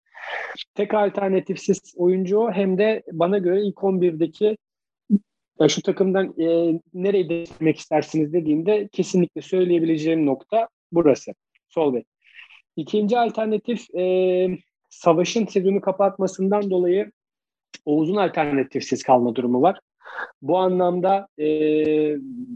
[0.74, 2.52] Tek alternatifsiz oyuncu o.
[2.52, 4.56] Hem de bana göre ilk 11'deki
[5.60, 11.32] ya şu takımdan e, nereye değiştirmek istersiniz dediğimde kesinlikle söyleyebileceğim nokta burası.
[11.68, 12.06] Sol bek.
[12.76, 14.46] İkinci alternatif e,
[14.90, 17.12] savaşın sezonu kapatmasından dolayı
[17.84, 19.80] Oğuz'un alternatifsiz kalma durumu var.
[20.42, 21.46] Bu anlamda e,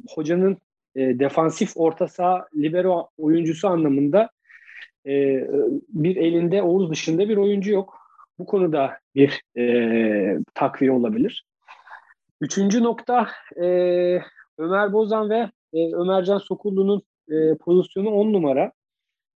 [0.09, 0.57] hocanın
[0.97, 4.31] e, defansif orta saha libero oyuncusu anlamında
[5.07, 5.45] e,
[5.89, 7.99] bir elinde Oğuz dışında bir oyuncu yok.
[8.39, 11.48] Bu konuda bir e, takviye olabilir.
[12.41, 13.67] Üçüncü nokta e,
[14.59, 18.73] Ömer Bozan ve e, Ömercan Sokullu'nun e, pozisyonu on numara.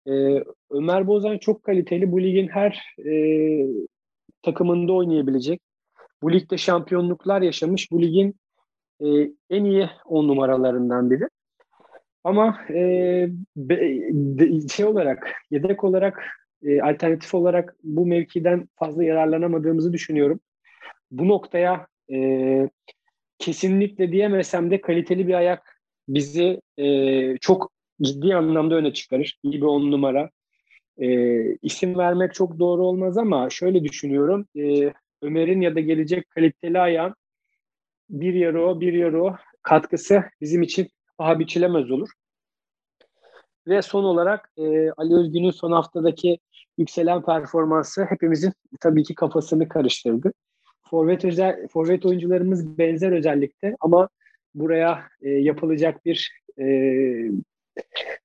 [0.08, 2.12] E, Ömer Bozan çok kaliteli.
[2.12, 3.14] Bu ligin her e,
[4.42, 5.62] takımında oynayabilecek.
[6.22, 7.92] Bu ligde şampiyonluklar yaşamış.
[7.92, 8.36] Bu ligin
[9.02, 9.08] e,
[9.50, 11.28] en iyi on numaralarından biri.
[12.24, 13.78] Ama e, be,
[14.12, 16.24] de, şey olarak, yedek olarak,
[16.64, 20.40] e, alternatif olarak bu mevkiden fazla yararlanamadığımızı düşünüyorum.
[21.12, 22.70] Bu noktaya e,
[23.40, 29.38] kesinlikle diyemesem de kaliteli bir ayak bizi e, çok ciddi anlamda öne çıkarır.
[29.44, 30.30] İyi bir on numara.
[30.98, 31.08] E,
[31.56, 34.46] isim vermek çok doğru olmaz ama şöyle düşünüyorum.
[34.58, 37.16] E, Ömer'in ya da gelecek kaliteli ayağın
[38.10, 42.10] bir yarı o, bir yarı o katkısı bizim için paha biçilemez olur.
[43.68, 46.40] Ve son olarak e, Ali Özgün'ün son haftadaki
[46.78, 50.34] yükselen performansı hepimizin tabii ki kafasını karıştırdı.
[50.90, 54.10] Forvet özel forvet oyuncularımız benzer özellikte ama
[54.56, 56.66] buraya e, yapılacak bir e,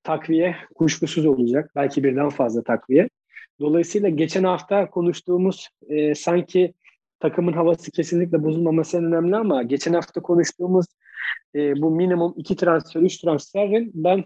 [0.02, 1.70] takviye kuşkusuz olacak.
[1.76, 3.08] Belki birden fazla takviye.
[3.60, 6.74] Dolayısıyla geçen hafta konuştuğumuz e, sanki
[7.20, 10.86] takımın havası kesinlikle bozulmaması önemli ama geçen hafta konuştuğumuz
[11.54, 14.24] e, bu minimum iki transfer, üç transferin ben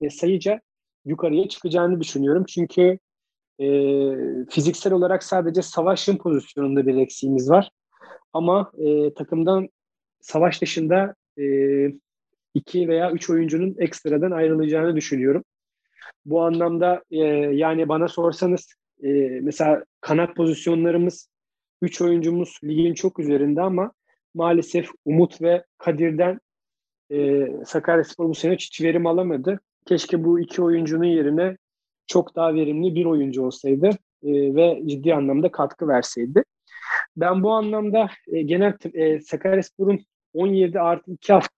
[0.00, 0.60] e, sayıca
[1.04, 2.44] yukarıya çıkacağını düşünüyorum.
[2.48, 2.98] Çünkü
[3.60, 3.66] e,
[4.50, 7.70] fiziksel olarak sadece savaşın pozisyonunda bir eksiğimiz var.
[8.32, 9.68] Ama e, takımdan
[10.20, 11.44] savaş dışında e,
[12.54, 15.44] iki veya üç oyuncunun ekstradan ayrılacağını düşünüyorum.
[16.24, 17.18] Bu anlamda e,
[17.52, 19.08] yani bana sorsanız e,
[19.42, 21.28] mesela kanat pozisyonlarımız
[21.82, 23.92] üç oyuncumuz ligin çok üzerinde ama
[24.34, 26.40] maalesef Umut ve Kadir'den
[27.10, 29.60] e, Sakaryaspor bu sene hiç verim alamadı.
[29.86, 31.56] Keşke bu iki oyuncunun yerine
[32.06, 33.90] çok daha verimli bir oyuncu olsaydı
[34.22, 36.44] e, ve ciddi anlamda katkı verseydi.
[37.16, 40.00] Ben bu anlamda e, genel e, Sakaryaspor'un
[40.34, 41.56] 17 artı 2 hafta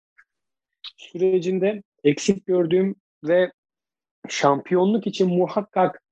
[0.96, 3.52] sürecinde eksik gördüğüm ve
[4.28, 6.02] şampiyonluk için muhakkak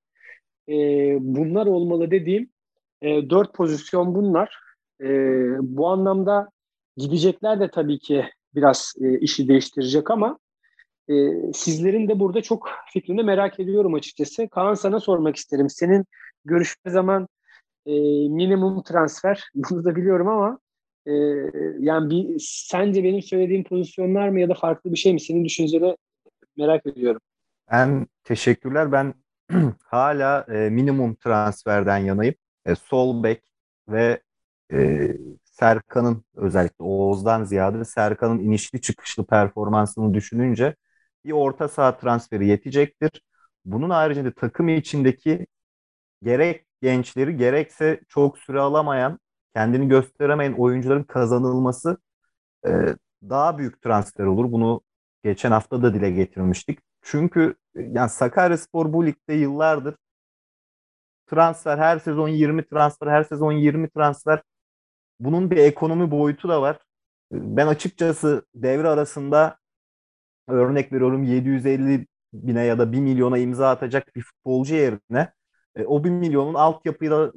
[0.68, 0.74] e,
[1.20, 2.50] bunlar olmalı dediğim
[3.02, 4.58] e, 4 pozisyon bunlar.
[5.00, 5.06] E,
[5.60, 6.48] bu anlamda
[6.96, 10.38] gidecekler de tabii ki biraz e, işi değiştirecek ama
[11.08, 11.14] e,
[11.52, 14.48] sizlerin de burada çok fikrini merak ediyorum açıkçası.
[14.48, 15.70] Kaan sana sormak isterim.
[15.70, 16.04] Senin
[16.44, 17.28] görüşme zaman
[17.86, 17.92] e,
[18.28, 20.58] minimum transfer bunu da biliyorum ama
[21.06, 21.12] e,
[21.78, 25.20] yani bir sence benim söylediğim pozisyonlar mı ya da farklı bir şey mi?
[25.20, 25.96] Senin düşünceni
[26.56, 27.20] merak ediyorum.
[27.70, 28.92] Ben teşekkürler.
[28.92, 29.14] Ben
[29.84, 32.34] hala e, minimum transferden yanayım.
[32.66, 33.42] E, sol bek
[33.88, 34.22] ve
[34.72, 35.08] e,
[35.44, 40.76] Serkan'ın özellikle Oğuz'dan ziyade Serkan'ın inişli çıkışlı performansını düşününce
[41.26, 43.22] bir orta saha transferi yetecektir.
[43.64, 45.46] Bunun haricinde takım içindeki
[46.22, 49.18] gerek gençleri gerekse çok süre alamayan,
[49.54, 51.98] kendini gösteremeyen oyuncuların kazanılması
[52.66, 52.70] e,
[53.22, 54.52] daha büyük transfer olur.
[54.52, 54.80] Bunu
[55.24, 56.78] geçen hafta da dile getirmiştik.
[57.02, 59.94] Çünkü yani Sakaryaspor bu ligde yıllardır
[61.26, 64.42] transfer her sezon 20 transfer her sezon 20 transfer
[65.20, 66.78] bunun bir ekonomi boyutu da var.
[67.32, 69.58] Ben açıkçası devre arasında
[70.48, 75.32] örnek veriyorum 750 bine ya da 1 milyona imza atacak bir futbolcu yerine
[75.76, 77.32] e, o 1 milyonun altyapıyla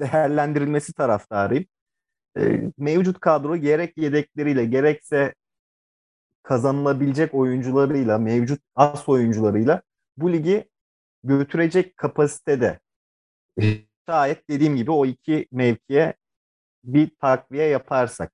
[0.00, 1.64] değerlendirilmesi taraftarıyım.
[2.38, 5.34] E, mevcut kadro gerek yedekleriyle gerekse
[6.42, 9.82] kazanılabilecek oyuncularıyla, mevcut as oyuncularıyla
[10.16, 10.68] bu ligi
[11.24, 12.80] götürecek kapasitede.
[14.08, 16.14] Şayet dediğim gibi o iki mevkiye
[16.84, 18.32] bir takviye yaparsak.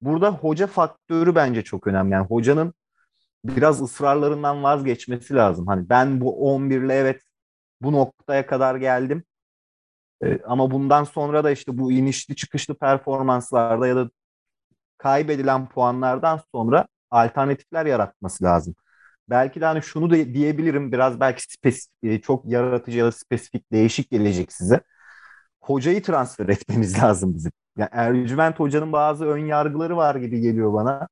[0.00, 2.12] Burada hoca faktörü bence çok önemli.
[2.12, 2.74] Yani hocanın
[3.44, 5.66] biraz ısrarlarından vazgeçmesi lazım.
[5.66, 7.22] Hani ben bu 11 ile evet
[7.82, 9.24] bu noktaya kadar geldim.
[10.24, 14.10] Ee, ama bundan sonra da işte bu inişli çıkışlı performanslarda ya da
[14.98, 18.74] kaybedilen puanlardan sonra alternatifler yaratması lazım.
[19.30, 23.72] Belki de hani şunu da diyebilirim biraz belki spesifik, e, çok yaratıcı ya da spesifik
[23.72, 24.80] değişik gelecek size.
[25.60, 27.52] Hocayı transfer etmemiz lazım bizim.
[27.78, 31.08] Yani Ercüment Hoca'nın bazı ön yargıları var gibi geliyor bana.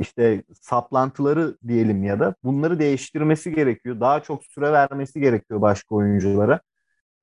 [0.00, 4.00] İşte saplantıları diyelim ya da bunları değiştirmesi gerekiyor.
[4.00, 6.60] Daha çok süre vermesi gerekiyor başka oyunculara.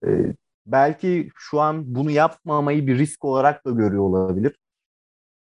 [0.08, 0.36] Ee,
[0.66, 4.58] belki şu an bunu yapmamayı bir risk olarak da görüyor olabilir.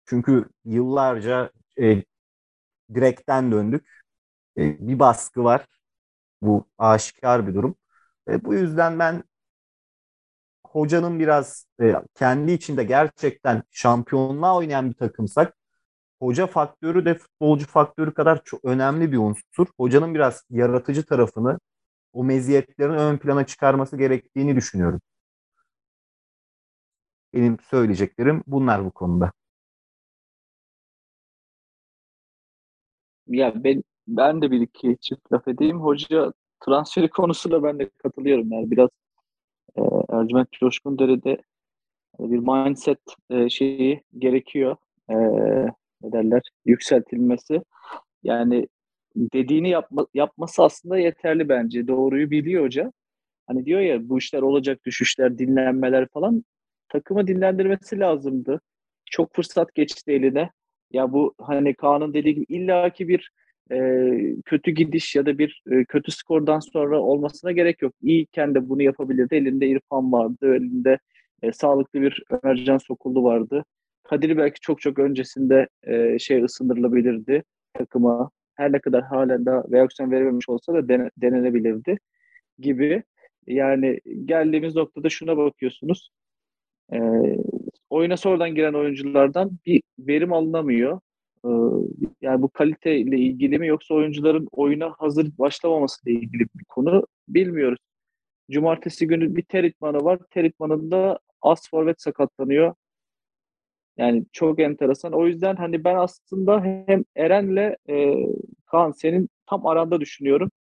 [0.05, 2.03] Çünkü yıllarca e,
[2.95, 3.87] direkten döndük.
[4.57, 5.67] E, bir baskı var.
[6.41, 7.75] Bu aşikar bir durum.
[8.29, 9.23] E, bu yüzden ben
[10.67, 15.56] hocanın biraz e, kendi içinde gerçekten şampiyonluğa oynayan bir takımsak
[16.19, 19.67] hoca faktörü de futbolcu faktörü kadar çok önemli bir unsur.
[19.77, 21.59] Hocanın biraz yaratıcı tarafını,
[22.13, 25.01] o meziyetlerini ön plana çıkarması gerektiğini düşünüyorum.
[27.33, 29.31] Benim söyleyeceklerim bunlar bu konuda.
[33.27, 35.81] Ya ben ben de bir iki çift laf edeyim.
[35.81, 36.33] Hoca
[36.65, 38.51] transferi konusunda ben de katılıyorum.
[38.51, 38.89] Yani biraz
[39.77, 41.41] e, Ercüment Coşkundere'de
[42.19, 42.99] bir mindset
[43.29, 44.77] e, şeyi gerekiyor.
[45.09, 45.15] E,
[46.01, 46.41] ne derler?
[46.65, 47.61] Yükseltilmesi.
[48.23, 48.67] Yani
[49.15, 51.87] dediğini yapma, yapması aslında yeterli bence.
[51.87, 52.91] Doğruyu biliyor hoca.
[53.47, 56.43] Hani diyor ya bu işler olacak düşüşler, dinlenmeler falan.
[56.89, 58.61] Takımı dinlendirmesi lazımdı.
[59.05, 60.51] Çok fırsat geçti eline.
[60.91, 63.31] Ya bu hani Kaan'ın dediği gibi illaki bir
[63.71, 64.09] e,
[64.45, 67.93] kötü gidiş ya da bir e, kötü skordan sonra olmasına gerek yok.
[68.01, 69.35] İyiyken de bunu yapabilirdi.
[69.35, 70.99] Elinde İrfan vardı, elinde
[71.41, 73.65] e, sağlıklı bir Ömercan Sokullu vardı.
[74.09, 77.43] Kadir belki çok çok öncesinde e, şey ısındırılabilirdi
[77.73, 78.29] takıma.
[78.55, 81.97] Her ne kadar halen daha reaksiyon verememiş olsa da dene, denenebilirdi
[82.59, 83.03] gibi.
[83.47, 86.09] Yani geldiğimiz noktada şuna bakıyorsunuz.
[86.93, 86.99] E,
[87.89, 90.99] oyuna sonradan giren oyunculardan bir verim alınamıyor.
[91.45, 91.49] Ee,
[92.21, 97.07] yani bu kalite ile ilgili mi yoksa oyuncuların oyuna hazır başlamaması ile ilgili bir konu
[97.27, 97.79] bilmiyoruz.
[98.51, 100.19] Cumartesi günü bir ter itmanı var.
[100.31, 102.73] Ter itmanında as forvet sakatlanıyor.
[103.97, 105.13] Yani çok enteresan.
[105.13, 108.15] O yüzden hani ben aslında hem Eren'le e,
[108.65, 110.51] Kaan senin tam aranda düşünüyorum.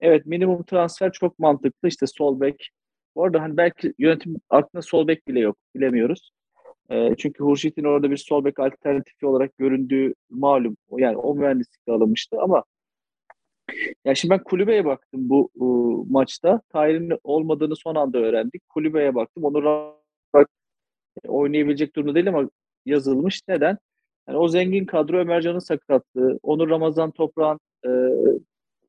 [0.00, 1.88] Evet minimum transfer çok mantıklı.
[1.88, 2.70] İşte sol bek.
[3.14, 5.56] Bu arada hani belki yönetim aklında sol bek bile yok.
[5.74, 6.30] Bilemiyoruz.
[6.90, 10.76] E, çünkü Hurşit'in orada bir sol bek alternatifi olarak göründüğü malum.
[10.98, 12.64] Yani o mühendislikle alınmıştı ama
[14.04, 16.60] ya şimdi ben kulübeye baktım bu bu maçta.
[16.68, 18.68] Tahir'in olmadığını son anda öğrendik.
[18.68, 19.44] Kulübeye baktım.
[19.44, 20.48] Onu rahat
[21.28, 22.50] oynayabilecek durumda değil ama
[22.88, 23.40] yazılmış.
[23.48, 23.78] Neden?
[24.28, 27.90] Yani o zengin kadro Ömercan'ın sakatlığı, Onur Ramazan Toprağ'ın e,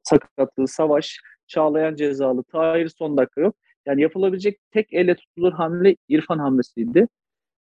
[0.03, 3.55] sakatlığı, Savaş, Çağlayan cezalı, Tahir son dakika yok.
[3.85, 7.07] Yani yapılabilecek tek elle tutulur hamle İrfan hamlesiydi.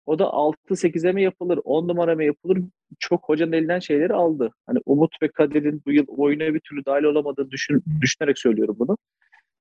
[0.06, 2.60] O da 6-8'e mi yapılır, 10 numara mı yapılır?
[3.00, 4.52] Çok hocanın elinden şeyleri aldı.
[4.66, 8.98] Hani Umut ve Kadir'in bu yıl oyuna bir türlü dahil olamadığını düşün, düşünerek söylüyorum bunu.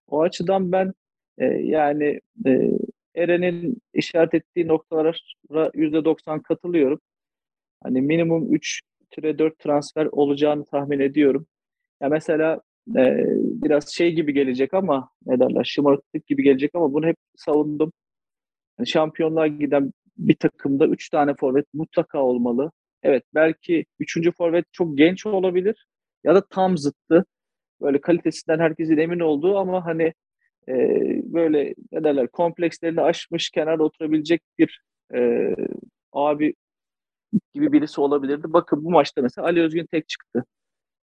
[0.08, 0.92] O açıdan ben
[1.38, 2.70] e, yani e,
[3.16, 5.12] Eren'in işaret ettiği noktalara
[5.74, 7.00] %90 katılıyorum.
[7.82, 11.46] Hani minimum 3-4 transfer olacağını tahmin ediyorum.
[12.02, 12.60] Ya mesela
[12.96, 13.24] e,
[13.62, 17.92] biraz şey gibi gelecek ama ne derler şımarıklık gibi gelecek ama bunu hep savundum.
[18.78, 22.72] Yani şampiyonluğa giden bir takımda 3 tane forvet mutlaka olmalı.
[23.02, 24.32] Evet belki 3.
[24.32, 25.86] forvet çok genç olabilir
[26.24, 27.24] ya da tam zıttı.
[27.82, 30.14] böyle kalitesinden herkesin emin olduğu ama hani
[30.68, 30.74] e,
[31.32, 34.82] böyle ne derler komplekslerini aşmış kenarda oturabilecek bir
[35.14, 35.50] e,
[36.12, 36.54] abi
[37.54, 38.52] gibi birisi olabilirdi.
[38.52, 40.44] Bakın bu maçta mesela Ali Özgün tek çıktı.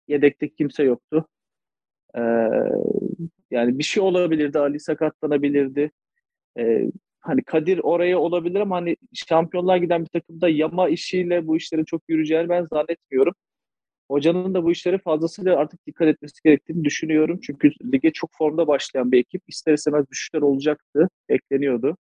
[0.09, 1.27] Yedekte kimse yoktu.
[2.17, 2.21] Ee,
[3.51, 4.59] yani bir şey olabilirdi.
[4.59, 5.91] Ali sakatlanabilirdi.
[6.59, 6.91] Ee,
[7.21, 12.03] hani Kadir oraya olabilir ama hani şampiyonlar giden bir takımda yama işiyle bu işlerin çok
[12.09, 13.35] yürüyeceğini ben zannetmiyorum.
[14.13, 17.41] Hocanın da bu işlere fazlasıyla artık dikkat etmesi gerektiğini düşünüyorum.
[17.43, 21.97] Çünkü lige çok formda başlayan bir ekip ister istemez düşüşler olacaktı, ekleniyordu.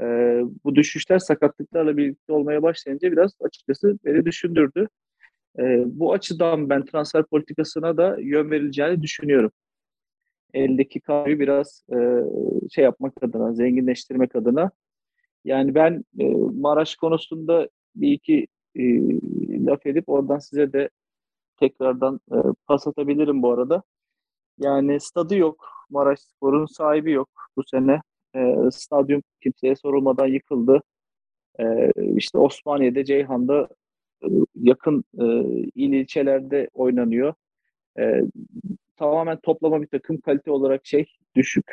[0.00, 4.88] Ee, bu düşüşler sakatlıklarla birlikte olmaya başlayınca biraz açıkçası beni düşündürdü.
[5.58, 9.50] Ee, bu açıdan ben transfer politikasına da yön verileceğini düşünüyorum.
[10.54, 11.96] Eldeki kadroyu biraz e,
[12.70, 14.70] şey yapmak adına, zenginleştirmek adına.
[15.44, 16.24] Yani ben e,
[16.60, 18.82] Maraş konusunda bir iki e,
[19.66, 20.90] laf edip oradan size de
[21.56, 22.36] tekrardan e,
[22.66, 23.82] pas atabilirim bu arada.
[24.58, 25.68] Yani stadı yok.
[25.90, 28.00] Maraş Spor'un sahibi yok bu sene.
[28.36, 30.82] E, stadyum kimseye sorulmadan yıkıldı.
[31.60, 33.68] E, işte Osmaniye'de, Ceyhan'da
[34.24, 35.24] e, yakın e,
[35.74, 37.34] il ilçelerde oynanıyor.
[37.98, 38.22] E,
[38.96, 41.66] tamamen toplama bir takım kalite olarak şey düşük.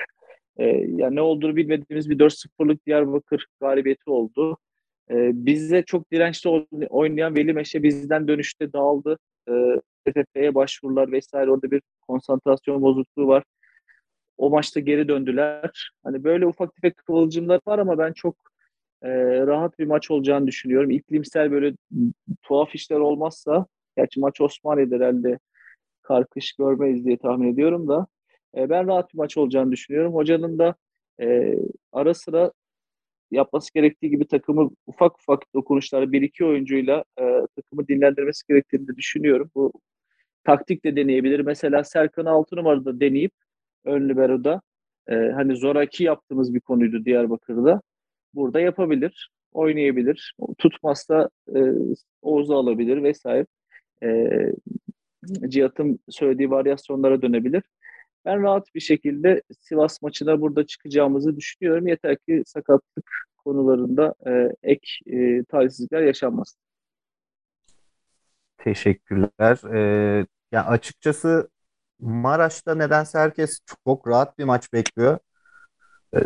[0.57, 4.57] E, yani ne olduğunu bilmediğimiz bir 4-0'lık Diyarbakır galibiyeti oldu.
[5.11, 5.15] E,
[5.45, 6.49] bizde çok dirençli
[6.89, 9.17] oynayan Veli Meşe bizden dönüşte dağıldı.
[10.05, 13.43] TFF'ye başvurular vesaire orada bir konsantrasyon bozukluğu var.
[14.37, 15.91] O maçta geri döndüler.
[16.03, 18.35] Hani böyle ufak tefek kıvılcımlar var ama ben çok
[19.01, 19.09] e,
[19.47, 20.91] rahat bir maç olacağını düşünüyorum.
[20.91, 21.73] İklimsel böyle
[22.43, 23.65] tuhaf işler olmazsa,
[23.97, 25.39] gerçi maç Osmaniye'de herhalde
[26.01, 28.07] karkış görmeyiz diye tahmin ediyorum da
[28.57, 30.13] e, ben rahat bir maç olacağını düşünüyorum.
[30.13, 30.75] Hocanın da
[31.21, 31.57] e,
[31.91, 32.51] ara sıra
[33.31, 37.23] yapması gerektiği gibi takımı ufak ufak dokunuşlarla bir iki oyuncuyla e,
[37.55, 39.51] takımı dinlendirmesi gerektiğini de düşünüyorum.
[39.55, 39.71] Bu
[40.43, 41.39] taktik de deneyebilir.
[41.39, 43.31] Mesela Serkan 6 numarada deneyip
[43.85, 44.61] ön libero'da
[45.07, 47.81] e, hani zoraki yaptığımız bir konuydu Diyarbakır'da.
[48.33, 50.35] Burada yapabilir, oynayabilir.
[50.57, 51.59] Tutmazsa e,
[52.21, 53.45] Oğuz'u alabilir vesaire.
[54.03, 54.29] E,
[55.47, 57.63] Cihat'ın söylediği varyasyonlara dönebilir.
[58.25, 61.87] Ben rahat bir şekilde Sivas maçına burada çıkacağımızı düşünüyorum.
[61.87, 66.55] Yeter ki sakatlık konularında e, ek e, talihsizlikler yaşanmaz.
[68.57, 69.73] Teşekkürler.
[69.73, 71.49] Ee, ya açıkçası
[71.99, 75.19] Maraş'ta nedense herkes çok rahat bir maç bekliyor.
[76.15, 76.19] Ee,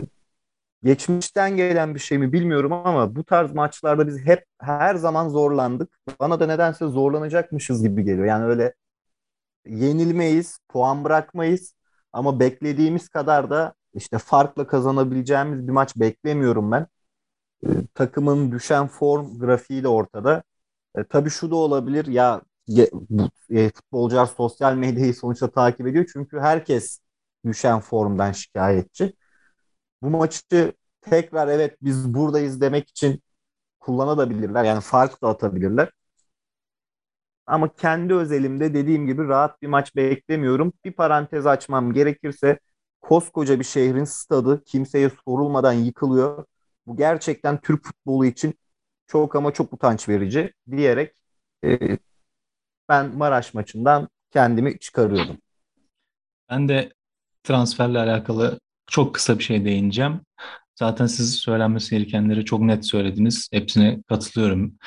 [0.84, 6.00] geçmişten gelen bir şey mi bilmiyorum ama bu tarz maçlarda biz hep her zaman zorlandık.
[6.20, 8.26] Bana da nedense zorlanacakmışız gibi geliyor.
[8.26, 8.74] Yani öyle
[9.66, 11.74] yenilmeyiz, puan bırakmayız
[12.16, 16.88] ama beklediğimiz kadar da işte farkla kazanabileceğimiz bir maç beklemiyorum ben.
[17.66, 20.44] Ee, takımın düşen form grafiği de ortada.
[20.98, 22.42] E, tabii şu da olabilir ya
[23.50, 27.00] e, futbolcular sosyal medyayı sonuçta takip ediyor çünkü herkes
[27.46, 29.14] düşen formdan şikayetçi.
[30.02, 33.24] Bu maçı tekrar evet biz buradayız demek için
[33.80, 34.64] kullanabilirler.
[34.64, 35.92] Yani fark da atabilirler.
[37.48, 40.74] Ama kendi özelimde dediğim gibi rahat bir maç beklemiyorum.
[40.86, 42.60] Bir parantez açmam gerekirse
[43.02, 46.46] koskoca bir şehrin stadı kimseye sorulmadan yıkılıyor.
[46.88, 48.54] Bu gerçekten Türk futbolu için
[49.08, 51.16] çok ama çok utanç verici diyerek
[51.66, 51.98] e,
[52.90, 55.38] ben Maraş maçından kendimi çıkarıyordum.
[56.50, 56.94] Ben de
[57.44, 60.22] transferle alakalı çok kısa bir şey değineceğim.
[60.76, 63.50] Zaten siz söylenmesi gerekenleri çok net söylediniz.
[63.54, 64.78] Hepsine katılıyorum.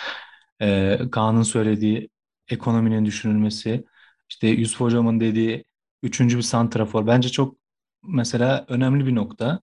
[0.62, 2.08] Ee, Kaan'ın söylediği
[2.48, 3.84] ekonominin düşünülmesi,
[4.30, 5.64] işte Yusuf Hocam'ın dediği
[6.02, 7.06] üçüncü bir santrafor.
[7.06, 7.56] Bence çok
[8.02, 9.60] mesela önemli bir nokta.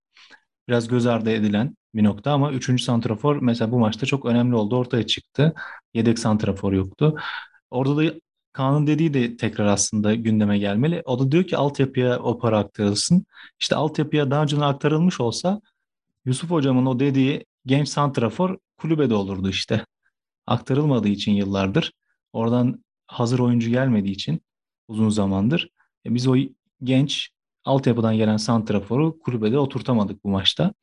[0.68, 4.78] Biraz göz ardı edilen bir nokta ama üçüncü santrafor mesela bu maçta çok önemli oldu.
[4.78, 5.54] Ortaya çıktı.
[5.94, 7.16] Yedek santrafor yoktu.
[7.72, 8.14] Orada da
[8.54, 11.02] Kaan'ın dediği de tekrar aslında gündeme gelmeli.
[11.06, 13.26] O da diyor ki altyapıya o para aktarılsın.
[13.60, 15.62] İşte altyapıya daha önce aktarılmış olsa
[16.26, 19.86] Yusuf hocamın o dediği genç santrafor kulübede olurdu işte.
[20.48, 21.92] Aktarılmadığı için yıllardır.
[22.36, 24.42] Oradan hazır oyuncu gelmediği için
[24.88, 25.70] uzun zamandır.
[26.06, 26.36] E biz o
[26.84, 27.30] genç
[27.66, 30.74] altyapıdan gelen santraforu kulübede oturtamadık bu maçta.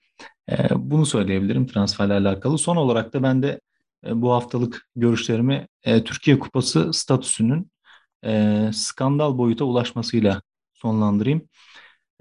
[0.50, 2.58] E, bunu söyleyebilirim transferle alakalı.
[2.58, 3.60] Son olarak da ben de
[4.06, 7.70] e, bu haftalık görüşlerimi e, Türkiye Kupası statüsünün
[8.24, 10.42] e, skandal boyuta ulaşmasıyla
[10.74, 11.48] sonlandırayım.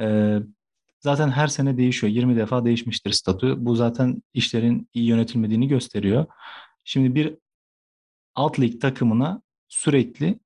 [0.02, 0.38] E,
[1.00, 2.14] zaten her sene değişiyor.
[2.14, 3.56] 20 defa değişmiştir statü.
[3.58, 6.26] Bu zaten işlerin iyi yönetilmediğini gösteriyor.
[6.84, 7.38] Şimdi bir
[8.36, 10.40] alt lig takımına sürekli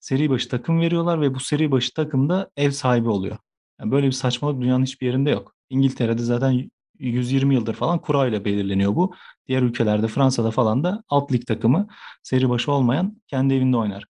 [0.00, 3.38] seri başı takım veriyorlar ve bu seri başı takım da ev sahibi oluyor.
[3.80, 5.54] Yani böyle bir saçmalık dünyanın hiçbir yerinde yok.
[5.70, 9.14] İngiltere'de zaten 120 yıldır falan kura ile belirleniyor bu.
[9.46, 11.88] Diğer ülkelerde Fransa'da falan da alt lig takımı
[12.22, 14.04] seri başı olmayan kendi evinde oynar.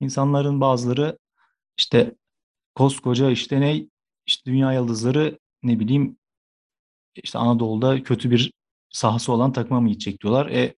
[0.00, 1.18] İnsanların bazıları
[1.78, 2.14] işte
[2.74, 3.86] koskoca işte ne
[4.26, 6.16] işte dünya yıldızları ne bileyim
[7.14, 8.52] işte Anadolu'da kötü bir
[8.90, 10.46] sahası olan takıma mı gidecek diyorlar.
[10.46, 10.74] E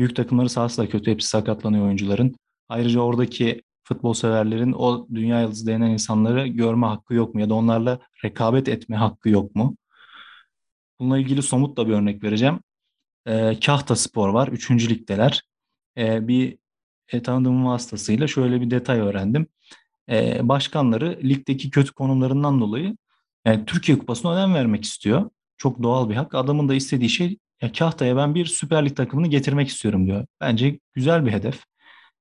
[0.00, 1.10] büyük takımları sahası da kötü.
[1.10, 2.34] Hepsi sakatlanıyor oyuncuların.
[2.68, 7.40] Ayrıca oradaki futbol severlerin o dünya yıldızı denen insanları görme hakkı yok mu?
[7.40, 9.76] Ya da onlarla rekabet etme hakkı yok mu?
[11.00, 12.60] Bununla ilgili somut da bir örnek vereceğim.
[13.26, 14.48] E, Kahta Spor var.
[14.48, 15.42] Üçüncü ligdeler.
[15.98, 16.58] E, bir
[17.08, 19.46] e, tanıdığım vasıtasıyla şöyle bir detay öğrendim.
[20.10, 22.96] E, başkanları ligdeki kötü konumlarından dolayı
[23.44, 25.30] yani Türkiye Kupası'na önem vermek istiyor.
[25.56, 26.34] Çok doğal bir hak.
[26.34, 30.26] Adamın da istediği şey ya Kahta'ya ben bir Süper Lig takımını getirmek istiyorum diyor.
[30.40, 31.64] Bence güzel bir hedef.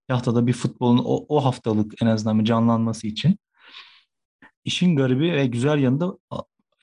[0.08, 3.40] Kahta'da bir futbolun o, o haftalık en azından bir canlanması için.
[4.66, 6.18] İşin garibi ve güzel yanında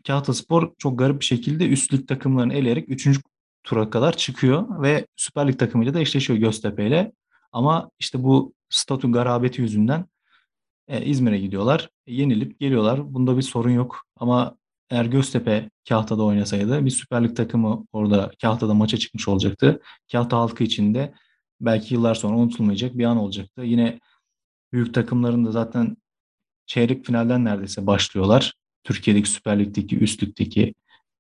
[0.07, 3.21] Kahta Spor çok garip bir şekilde üst lig takımlarını eleyerek 3.
[3.65, 7.13] tura kadar çıkıyor ve Süper Lig takımıyla da eşleşiyor Göztepe ile.
[7.53, 10.07] Ama işte bu statü garabeti yüzünden
[10.89, 11.91] e, İzmir'e gidiyorlar.
[12.07, 13.15] E, yenilip geliyorlar.
[13.15, 14.03] Bunda bir sorun yok.
[14.17, 14.57] Ama
[14.91, 19.81] eğer Göztepe Kahta'da oynasaydı bir Süper Lig takımı orada Kahta'da maça çıkmış olacaktı.
[20.13, 21.15] Kahta halkı için de
[21.61, 23.63] belki yıllar sonra unutulmayacak bir an olacaktı.
[23.63, 24.01] Yine
[24.73, 25.97] büyük takımların da zaten
[26.67, 28.55] çeyrek finalden neredeyse başlıyorlar.
[28.85, 30.75] Türkiye'deki Süper Lig'deki üst ligdeki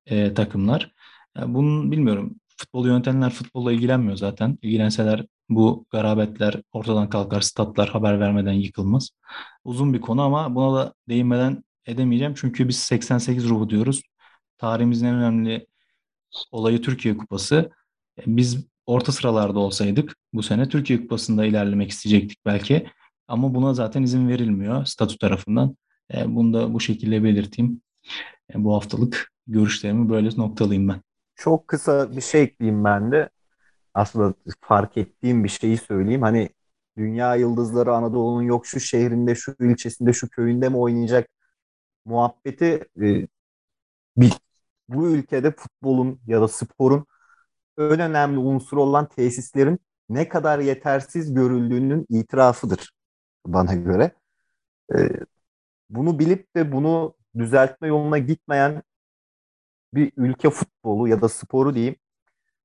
[0.07, 0.93] e, takımlar.
[1.37, 2.35] Yani bunun bilmiyorum.
[2.59, 4.59] Futbolu yöntenler futbolla ilgilenmiyor zaten.
[4.63, 9.11] İlgilenseler bu garabetler ortadan kalkar, statlar haber vermeden yıkılmaz.
[9.65, 12.35] Uzun bir konu ama buna da değinmeden edemeyeceğim.
[12.37, 14.03] Çünkü biz 88 ruhu diyoruz.
[14.59, 15.67] Tarihimizin en önemli
[16.51, 17.71] olayı Türkiye Kupası.
[18.19, 22.87] E, biz orta sıralarda olsaydık bu sene Türkiye Kupası'nda ilerlemek isteyecektik belki.
[23.29, 25.77] Ama buna zaten izin verilmiyor statü tarafından.
[26.15, 27.81] E, bunu da bu şekilde belirteyim.
[28.55, 31.03] E, bu haftalık görüşlerimi böyle noktalayayım ben.
[31.35, 33.31] Çok kısa bir şey ekleyeyim ben de.
[33.95, 36.23] Aslında fark ettiğim bir şeyi söyleyeyim.
[36.23, 36.49] Hani
[36.99, 41.29] dünya yıldızları Anadolu'nun yok şu şehrinde, şu ilçesinde, şu köyünde mi oynayacak
[42.07, 43.29] muhabbeti e,
[44.17, 44.33] bir,
[44.89, 47.07] bu ülkede futbolun ya da sporun
[47.79, 49.79] en önemli unsuru olan tesislerin
[50.09, 52.93] ne kadar yetersiz görüldüğünün itirafıdır
[53.47, 54.13] bana göre.
[54.95, 54.99] E,
[55.91, 58.83] bunu bilip de bunu düzeltme yoluna gitmeyen
[59.95, 61.97] bir ülke futbolu ya da sporu diyeyim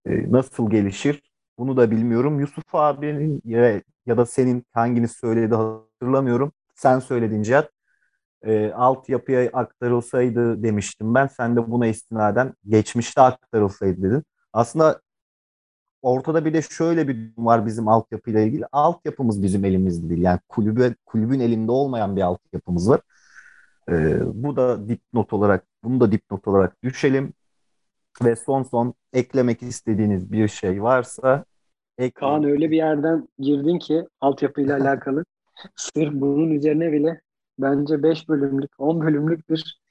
[0.05, 2.39] e, nasıl gelişir bunu da bilmiyorum.
[2.39, 6.53] Yusuf abinin ya, ya da senin hanginiz söyledi hatırlamıyorum.
[6.75, 7.71] Sen söyledin Cihat.
[8.43, 11.27] E, altyapıya aktarılsaydı demiştim ben.
[11.27, 14.23] Sen de buna istinaden geçmişte aktarılsaydı dedin.
[14.53, 15.01] Aslında
[16.01, 18.65] ortada bir de şöyle bir durum var bizim altyapıyla ilgili.
[18.71, 20.21] Altyapımız bizim elimizde değil.
[20.21, 23.01] Yani kulübe, kulübün elinde olmayan bir altyapımız var.
[23.89, 27.33] Ee, bu da dipnot olarak, bunu da dipnot olarak düşelim.
[28.23, 31.45] Ve son son eklemek istediğiniz bir şey varsa
[31.97, 32.11] ekleyin.
[32.11, 35.25] Kaan öyle bir yerden girdin ki altyapıyla alakalı.
[35.75, 37.21] Sırf bunun üzerine bile
[37.62, 39.82] bence 5 bölümlük, 10 bölümlük bir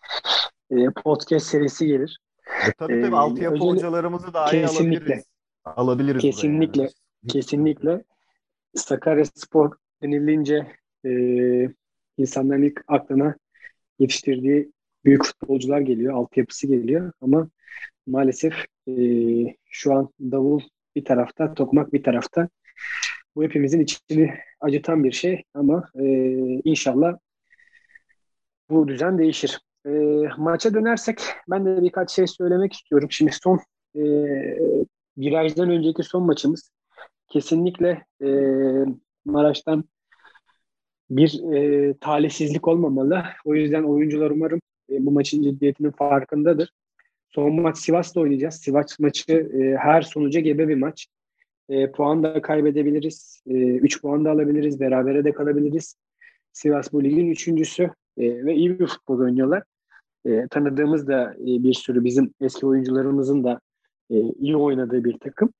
[0.71, 2.21] e, podcast serisi gelir.
[2.69, 3.69] E, tabii tabii ee, altyapı özel...
[3.69, 5.25] hocalarımızı daha iyi alabiliriz.
[5.65, 6.23] Alabiliriz.
[6.23, 6.83] Kesinlikle.
[6.83, 6.93] Yani.
[7.29, 8.05] Kesinlikle.
[8.75, 10.67] Sakarya Spor denilince
[11.07, 11.11] e,
[12.19, 13.35] insanların ilk aklına
[13.99, 14.73] yetiştirdiği
[15.05, 17.49] büyük futbolcular geliyor, altyapısı geliyor ama
[18.07, 18.55] maalesef
[18.89, 18.93] e,
[19.71, 20.61] şu an davul
[20.97, 22.49] bir tarafta, tokmak bir tarafta.
[23.37, 26.05] Bu hepimizin içini acıtan bir şey ama e,
[26.65, 27.19] inşallah
[28.71, 29.61] bu düzen değişir.
[29.87, 29.91] E,
[30.39, 33.09] maça dönersek ben de birkaç şey söylemek istiyorum.
[33.11, 33.61] Şimdi son
[33.95, 34.03] e,
[35.19, 36.71] virajdan önceki son maçımız
[37.29, 38.29] kesinlikle e,
[39.25, 39.85] Maraş'tan
[41.11, 43.25] bir e, talihsizlik olmamalı.
[43.45, 44.61] O yüzden oyuncular umarım
[44.91, 46.73] e, bu maçın ciddiyetinin farkındadır.
[47.29, 48.55] Son maç Sivas'ta oynayacağız.
[48.55, 51.07] Sivas maçı e, her sonuca gebe bir maç.
[51.69, 53.43] E, puan da kaybedebiliriz.
[53.47, 54.81] 3 e, puan da alabiliriz.
[54.81, 55.95] Berabere de kalabiliriz.
[56.53, 59.63] Sivas bu ligin üçüncüsü e, ve iyi bir futbol oynuyorlar.
[60.25, 63.61] E, tanıdığımız da e, bir sürü bizim eski oyuncularımızın da
[64.11, 65.53] e, iyi oynadığı bir takım.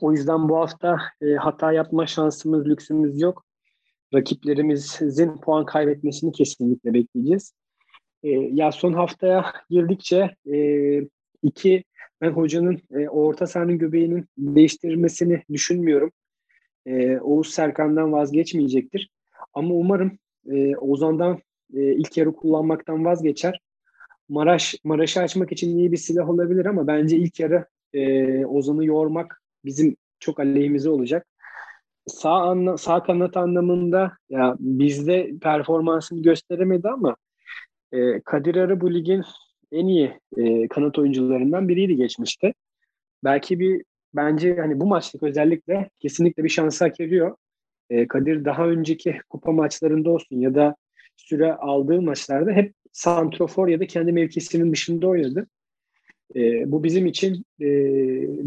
[0.00, 3.44] O yüzden bu hafta e, hata yapma şansımız, lüksümüz yok.
[4.14, 7.54] Rakiplerimizin puan kaybetmesini kesinlikle bekleyeceğiz.
[8.22, 10.58] E, ya son haftaya girdikçe e,
[11.42, 11.84] iki
[12.20, 16.12] ben hocanın e, orta sahanın göbeğinin değiştirilmesini düşünmüyorum.
[16.86, 19.10] E, Oğuz Serkan'dan vazgeçmeyecektir.
[19.54, 20.18] Ama umarım
[20.50, 21.38] e, Ozan'dan
[21.76, 23.60] e, ilk yarı kullanmaktan vazgeçer.
[24.28, 29.42] Maraş Maraş'ı açmak için iyi bir silah olabilir ama bence ilk yarı e, Ozan'ı yormak
[29.64, 31.26] bizim çok aleyhimize olacak.
[32.06, 37.16] Sağ anla, sağ kanat anlamında ya bizde performansını gösteremedi ama
[37.92, 39.22] e, Kadir Arı bu ligin
[39.72, 42.54] en iyi e, kanat oyuncularından biriydi geçmişte.
[43.24, 47.36] Belki bir bence hani bu maçlık özellikle kesinlikle bir şans hak ediyor.
[47.90, 50.76] E, Kadir daha önceki kupa maçlarında olsun ya da
[51.16, 55.46] süre aldığı maçlarda hep santrofor ya da kendi mevkisinin dışında oynadı.
[56.36, 57.68] E, bu bizim için e,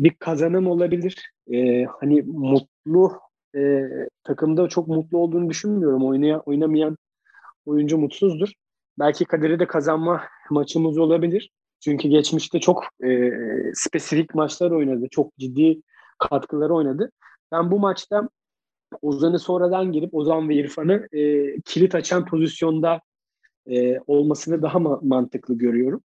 [0.04, 1.32] bir kazanım olabilir.
[1.54, 3.20] E, hani mutlu
[3.56, 3.82] e,
[4.24, 6.06] takımda çok mutlu olduğunu düşünmüyorum.
[6.06, 6.98] Oynaya, oynamayan
[7.66, 8.50] oyuncu mutsuzdur.
[9.00, 11.52] Belki kaderi de kazanma maçımız olabilir.
[11.80, 13.32] Çünkü geçmişte çok e,
[13.74, 15.08] spesifik maçlar oynadı.
[15.12, 15.82] Çok ciddi
[16.20, 17.12] katkıları oynadı.
[17.52, 18.30] Ben bu maçta
[19.02, 23.02] Ozan'ı sonradan girip Ozan ve İrfan'ı e, kilit açan pozisyonda
[23.68, 26.04] e, olmasını daha ma- mantıklı görüyorum.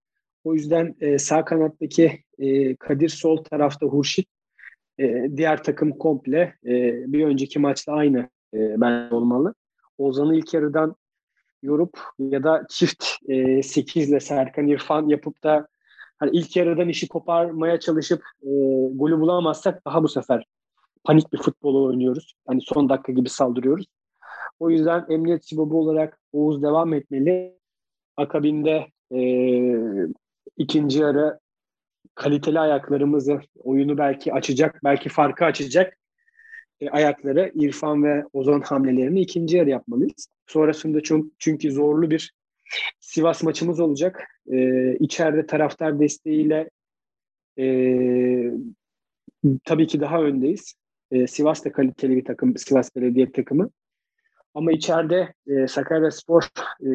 [0.44, 4.28] O yüzden e, sağ kanattaki e, Kadir sol tarafta Hurşit
[4.98, 6.72] e, diğer takım komple e,
[7.12, 8.18] bir önceki maçta aynı
[8.54, 9.54] e, ben olmalı.
[9.98, 10.96] Ozan'ı ilk yarıdan
[11.62, 15.68] yorup ya da çift e, 8 ile Serkan İrfan yapıp da
[16.18, 18.50] hani ilk yarıdan işi koparmaya çalışıp e,
[18.94, 20.44] golü bulamazsak daha bu sefer
[21.06, 22.34] panik bir futbol oynuyoruz.
[22.46, 23.86] Hani son dakika gibi saldırıyoruz.
[24.60, 27.56] O yüzden emniyet sibobu olarak Oğuz devam etmeli.
[28.16, 29.20] Akabinde e,
[30.56, 31.38] ikinci yarı
[32.14, 35.98] kaliteli ayaklarımızı oyunu belki açacak, belki farkı açacak
[36.80, 40.28] e, ayakları İrfan ve Ozan hamlelerini ikinci yarı yapmalıyız.
[40.46, 42.32] Sonrasında çok, çünkü zorlu bir
[43.00, 44.24] Sivas maçımız olacak.
[44.52, 46.70] E, içeride taraftar desteğiyle
[47.58, 47.66] e,
[49.64, 50.74] tabii ki daha öndeyiz.
[51.10, 53.70] E, Sivas da kaliteli bir takım, Sivas Belediye takımı.
[54.54, 56.48] Ama içeride e, Sakarya Spor
[56.86, 56.90] e,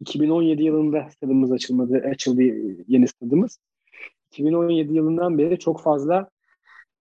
[0.00, 2.42] 2017 yılında stadımız açılmadı, açıldı
[2.88, 3.58] yeni stadımız.
[4.32, 6.30] 2017 yılından beri çok fazla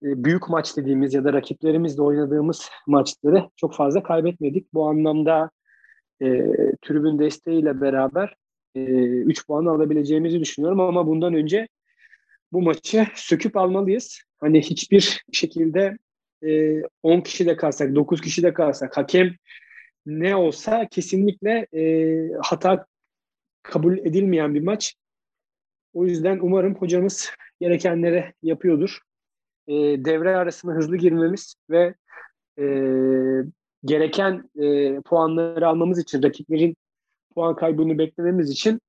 [0.04, 4.74] e, büyük maç dediğimiz ya da rakiplerimizle oynadığımız maçları çok fazla kaybetmedik.
[4.74, 5.50] Bu anlamda
[6.22, 6.28] e,
[6.82, 8.36] tribün desteğiyle beraber
[8.76, 11.68] e, 3 puan alabileceğimizi düşünüyorum ama bundan önce
[12.52, 14.22] bu maçı söküp almalıyız.
[14.40, 15.98] Hani hiçbir şekilde
[16.46, 19.32] e, 10 kişi de kalsak, 9 kişi de kalsak, hakem
[20.06, 21.84] ne olsa kesinlikle e,
[22.44, 22.86] hata
[23.64, 24.96] kabul edilmeyen bir maç.
[25.94, 29.00] O yüzden umarım hocamız gerekenleri yapıyordur.
[29.68, 29.74] E,
[30.06, 31.96] devre arasında hızlı girmemiz ve
[32.60, 32.66] e,
[33.86, 36.76] gereken e, puanları almamız için, rakiplerin
[37.36, 38.82] puan kaybını beklememiz için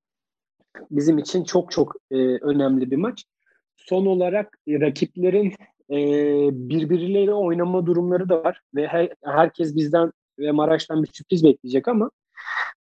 [0.91, 3.25] bizim için çok çok e, önemli bir maç.
[3.77, 5.55] Son olarak e, rakiplerin
[5.91, 5.97] e,
[6.53, 12.11] birbirleriyle oynama durumları da var ve her, herkes bizden ve Maraş'tan bir sürpriz bekleyecek ama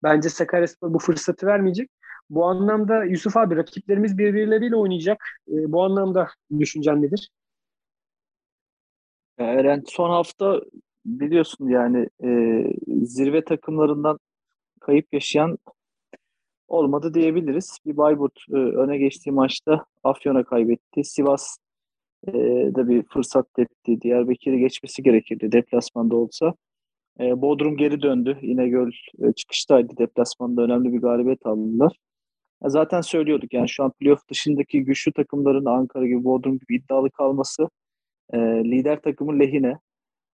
[0.02, 1.90] bence Sakaryaspor bu fırsatı vermeyecek.
[2.30, 5.24] Bu anlamda Yusuf abi rakiplerimiz birbirleriyle oynayacak.
[5.48, 6.28] E, bu anlamda
[6.58, 7.30] düşüncen nedir?
[9.38, 10.60] Eren son hafta
[11.06, 12.28] biliyorsun yani e,
[13.06, 14.18] zirve takımlarından
[14.80, 15.58] kayıp yaşayan
[16.68, 17.78] olmadı diyebiliriz.
[17.86, 21.04] Bir Bayburt e, öne geçtiği maçta Afyon'a kaybetti.
[21.04, 21.56] Sivas
[22.28, 24.00] e, da bir fırsat tepti.
[24.00, 26.54] Diyarbakır'ı geçmesi gerekirdi deplasmanda olsa.
[27.20, 28.38] E, Bodrum geri döndü.
[28.42, 28.90] İnegöl
[29.22, 29.96] e, çıkıştaydı.
[29.98, 31.96] Deplasmanda önemli bir galibiyet aldılar.
[32.64, 37.10] E, zaten söylüyorduk yani şu an playoff dışındaki güçlü takımların Ankara gibi Bodrum gibi iddialı
[37.10, 37.68] kalması
[38.32, 39.78] e, lider takımın lehine.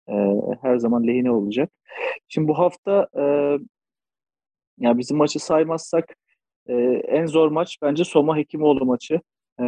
[0.08, 0.14] E,
[0.62, 1.70] her zaman lehine olacak.
[2.28, 3.24] Şimdi bu hafta e,
[4.78, 6.16] ya bizim maçı saymazsak
[6.68, 6.74] e,
[7.08, 9.20] en zor maç bence Soma Hekimoğlu maçı.
[9.60, 9.64] E,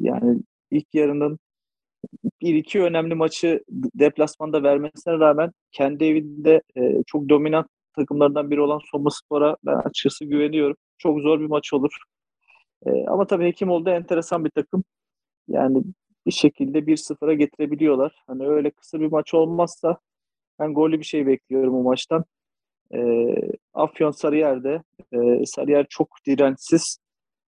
[0.00, 0.40] yani
[0.70, 1.38] ilk yarının
[2.42, 8.80] bir iki önemli maçı deplasmanda vermesine rağmen kendi evinde e, çok dominant takımlardan biri olan
[8.90, 10.76] Soma Spor'a ben açıkçası güveniyorum.
[10.98, 11.92] Çok zor bir maç olur.
[12.86, 14.84] E, ama tabii Hekimoğlu da enteresan bir takım.
[15.48, 15.82] Yani
[16.26, 18.22] bir şekilde 1-0'a getirebiliyorlar.
[18.26, 19.98] Hani öyle kısa bir maç olmazsa
[20.58, 22.24] ben gollü bir şey bekliyorum o maçtan.
[22.94, 23.34] E,
[23.74, 24.82] Afyon Sarıyer'de
[25.12, 26.98] e, Sarıyer çok dirençsiz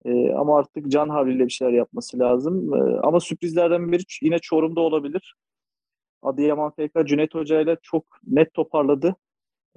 [0.06, 2.74] e, ama artık can havliyle bir şeyler yapması lazım.
[2.74, 5.36] E, ama sürprizlerden biri yine Çorum'da olabilir.
[6.22, 9.16] Adıyaman FK Cüneyt Hoca ile çok net toparladı.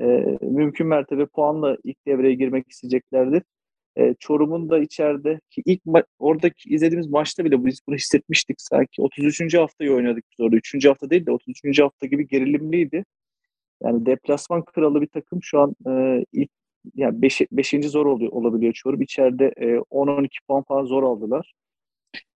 [0.01, 0.05] E,
[0.41, 3.43] mümkün mertebe puanla ilk devreye girmek isteyeceklerdir.
[3.97, 9.03] E, Çorum'un da içeride ki ilk ma- oradaki izlediğimiz maçta bile biz bunu hissetmiştik sanki.
[9.03, 9.55] 33.
[9.55, 10.57] haftayı oynadık biz orada.
[10.57, 10.89] 3.
[10.89, 11.81] hafta değil de 33.
[11.83, 13.05] hafta gibi gerilimliydi.
[13.83, 16.51] Yani deplasman kralı bir takım şu an e, ilk
[16.97, 17.41] 5.
[17.53, 19.03] Beş, zor oluyor, olabiliyor Çorum.
[19.03, 21.55] İçeride e, 10-12 puan falan zor aldılar.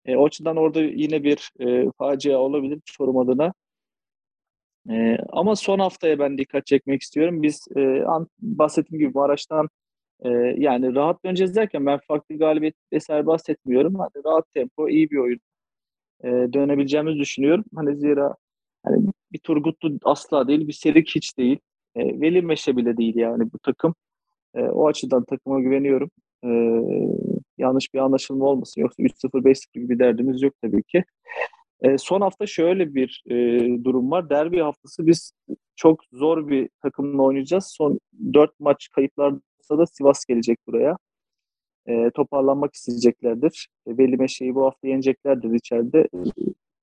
[0.04, 3.52] E, o açıdan orada yine bir e, facia olabilir Çorum adına.
[4.90, 7.42] E, ama son haftaya ben dikkat çekmek istiyorum.
[7.42, 9.68] Biz e, an, bahsettiğim gibi Maraş'tan
[10.24, 10.28] e,
[10.58, 13.94] yani rahat döneceğiz derken ben farklı galibiyet vesaire bahsetmiyorum.
[13.94, 15.40] Hani rahat tempo, iyi bir oyun
[16.24, 17.64] e, dönebileceğimizi düşünüyorum.
[17.74, 18.36] Hani zira
[18.84, 21.58] hani bir Turgutlu asla değil, bir Serik hiç değil.
[21.96, 23.94] E, Veli Meşe bile değil yani bu takım.
[24.54, 26.10] E, o açıdan takıma güveniyorum.
[26.44, 26.48] E,
[27.58, 28.80] yanlış bir anlaşılma olmasın.
[28.80, 31.04] Yoksa 3-0, 5-0 gibi derdimiz yok tabii ki.
[31.82, 33.34] E, son hafta şöyle bir e,
[33.84, 34.30] durum var.
[34.30, 35.32] Derbi haftası biz
[35.76, 37.66] çok zor bir takımla oynayacağız.
[37.66, 38.00] Son
[38.34, 40.96] 4 maç kayıplar olsa da Sivas gelecek buraya.
[41.86, 43.68] E, toparlanmak isteyeceklerdir.
[43.86, 46.08] E, Veli Meşe'yi bu hafta yeneceklerdir içeride.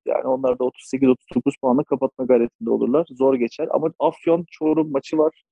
[0.06, 3.08] Yani onlar da 38-39 puanla kapatma gayretinde olurlar.
[3.10, 3.68] Zor geçer.
[3.72, 5.44] Ama Afyon Çorum maçı var.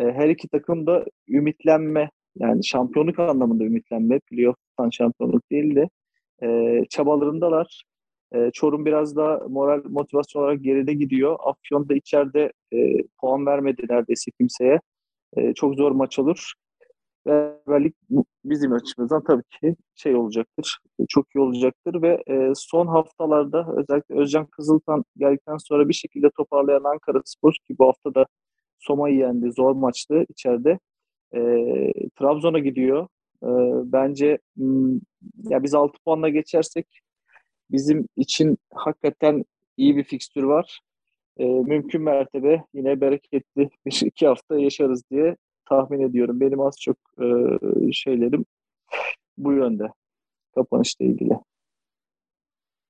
[0.00, 4.18] E, her iki takım da ümitlenme yani şampiyonluk anlamında ümitlenme.
[4.18, 5.88] Playoff'tan şampiyonluk değil de
[6.42, 7.84] e, çabalarındalar.
[8.34, 11.36] E, Çorum biraz da moral motivasyon olarak geride gidiyor.
[11.40, 12.52] Afyon da içeride
[13.20, 14.80] puan vermedi neredeyse kimseye.
[15.54, 16.52] Çok zor maç olur.
[17.26, 17.94] Beraberlik
[18.44, 22.22] bizim açımızdan tabii ki şey olacaktır, çok iyi olacaktır ve
[22.54, 28.14] son haftalarda özellikle Özcan Kızıltan geldikten sonra bir şekilde toparlayan Ankara Spor ki bu hafta
[28.14, 28.26] da
[28.78, 30.78] Soma'yı yendi, zor maçtı içeride.
[31.34, 31.40] E,
[32.18, 33.08] Trabzon'a gidiyor.
[33.42, 33.48] E,
[33.92, 35.00] bence m,
[35.50, 36.86] ya biz 6 puanla geçersek
[37.70, 39.44] bizim için hakikaten
[39.76, 40.80] iyi bir fikstür var.
[41.38, 45.36] E, mümkün mertebe yine bereketli bir iki hafta yaşarız diye
[45.68, 46.40] tahmin ediyorum.
[46.40, 47.26] Benim az çok e,
[47.92, 48.46] şeylerim
[49.38, 49.88] bu yönde
[50.54, 51.34] kapanışla ilgili.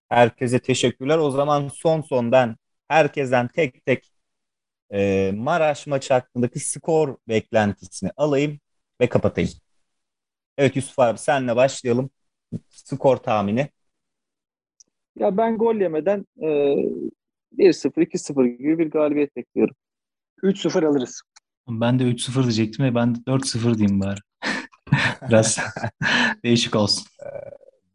[0.09, 1.19] Herkese teşekkürler.
[1.19, 2.57] O zaman son son ben
[2.89, 4.13] herkesten tek tek
[4.93, 8.61] e, Maraş maçı hakkındaki skor beklentisini alayım
[9.01, 9.51] ve kapatayım.
[10.59, 12.11] Evet Yusuf abi senle başlayalım.
[12.69, 13.69] Skor tahmini.
[15.17, 16.47] Ya ben gol yemeden e,
[17.53, 19.75] 1-0, 2-0 gibi bir galibiyet bekliyorum.
[20.43, 21.23] 3-0 alırız.
[21.69, 24.21] Ben de 3-0 diyecektim ve ben de 4-0 diyeyim bari.
[25.29, 25.59] Biraz
[26.45, 27.07] değişik olsun.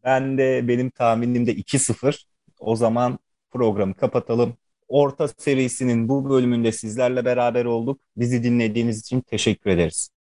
[0.04, 2.26] Ben de benim tahminim de 2-0.
[2.60, 3.20] O zaman
[3.52, 4.58] programı kapatalım.
[4.88, 8.00] Orta serisinin bu bölümünde sizlerle beraber olduk.
[8.18, 10.10] Bizi dinlediğiniz için teşekkür ederiz.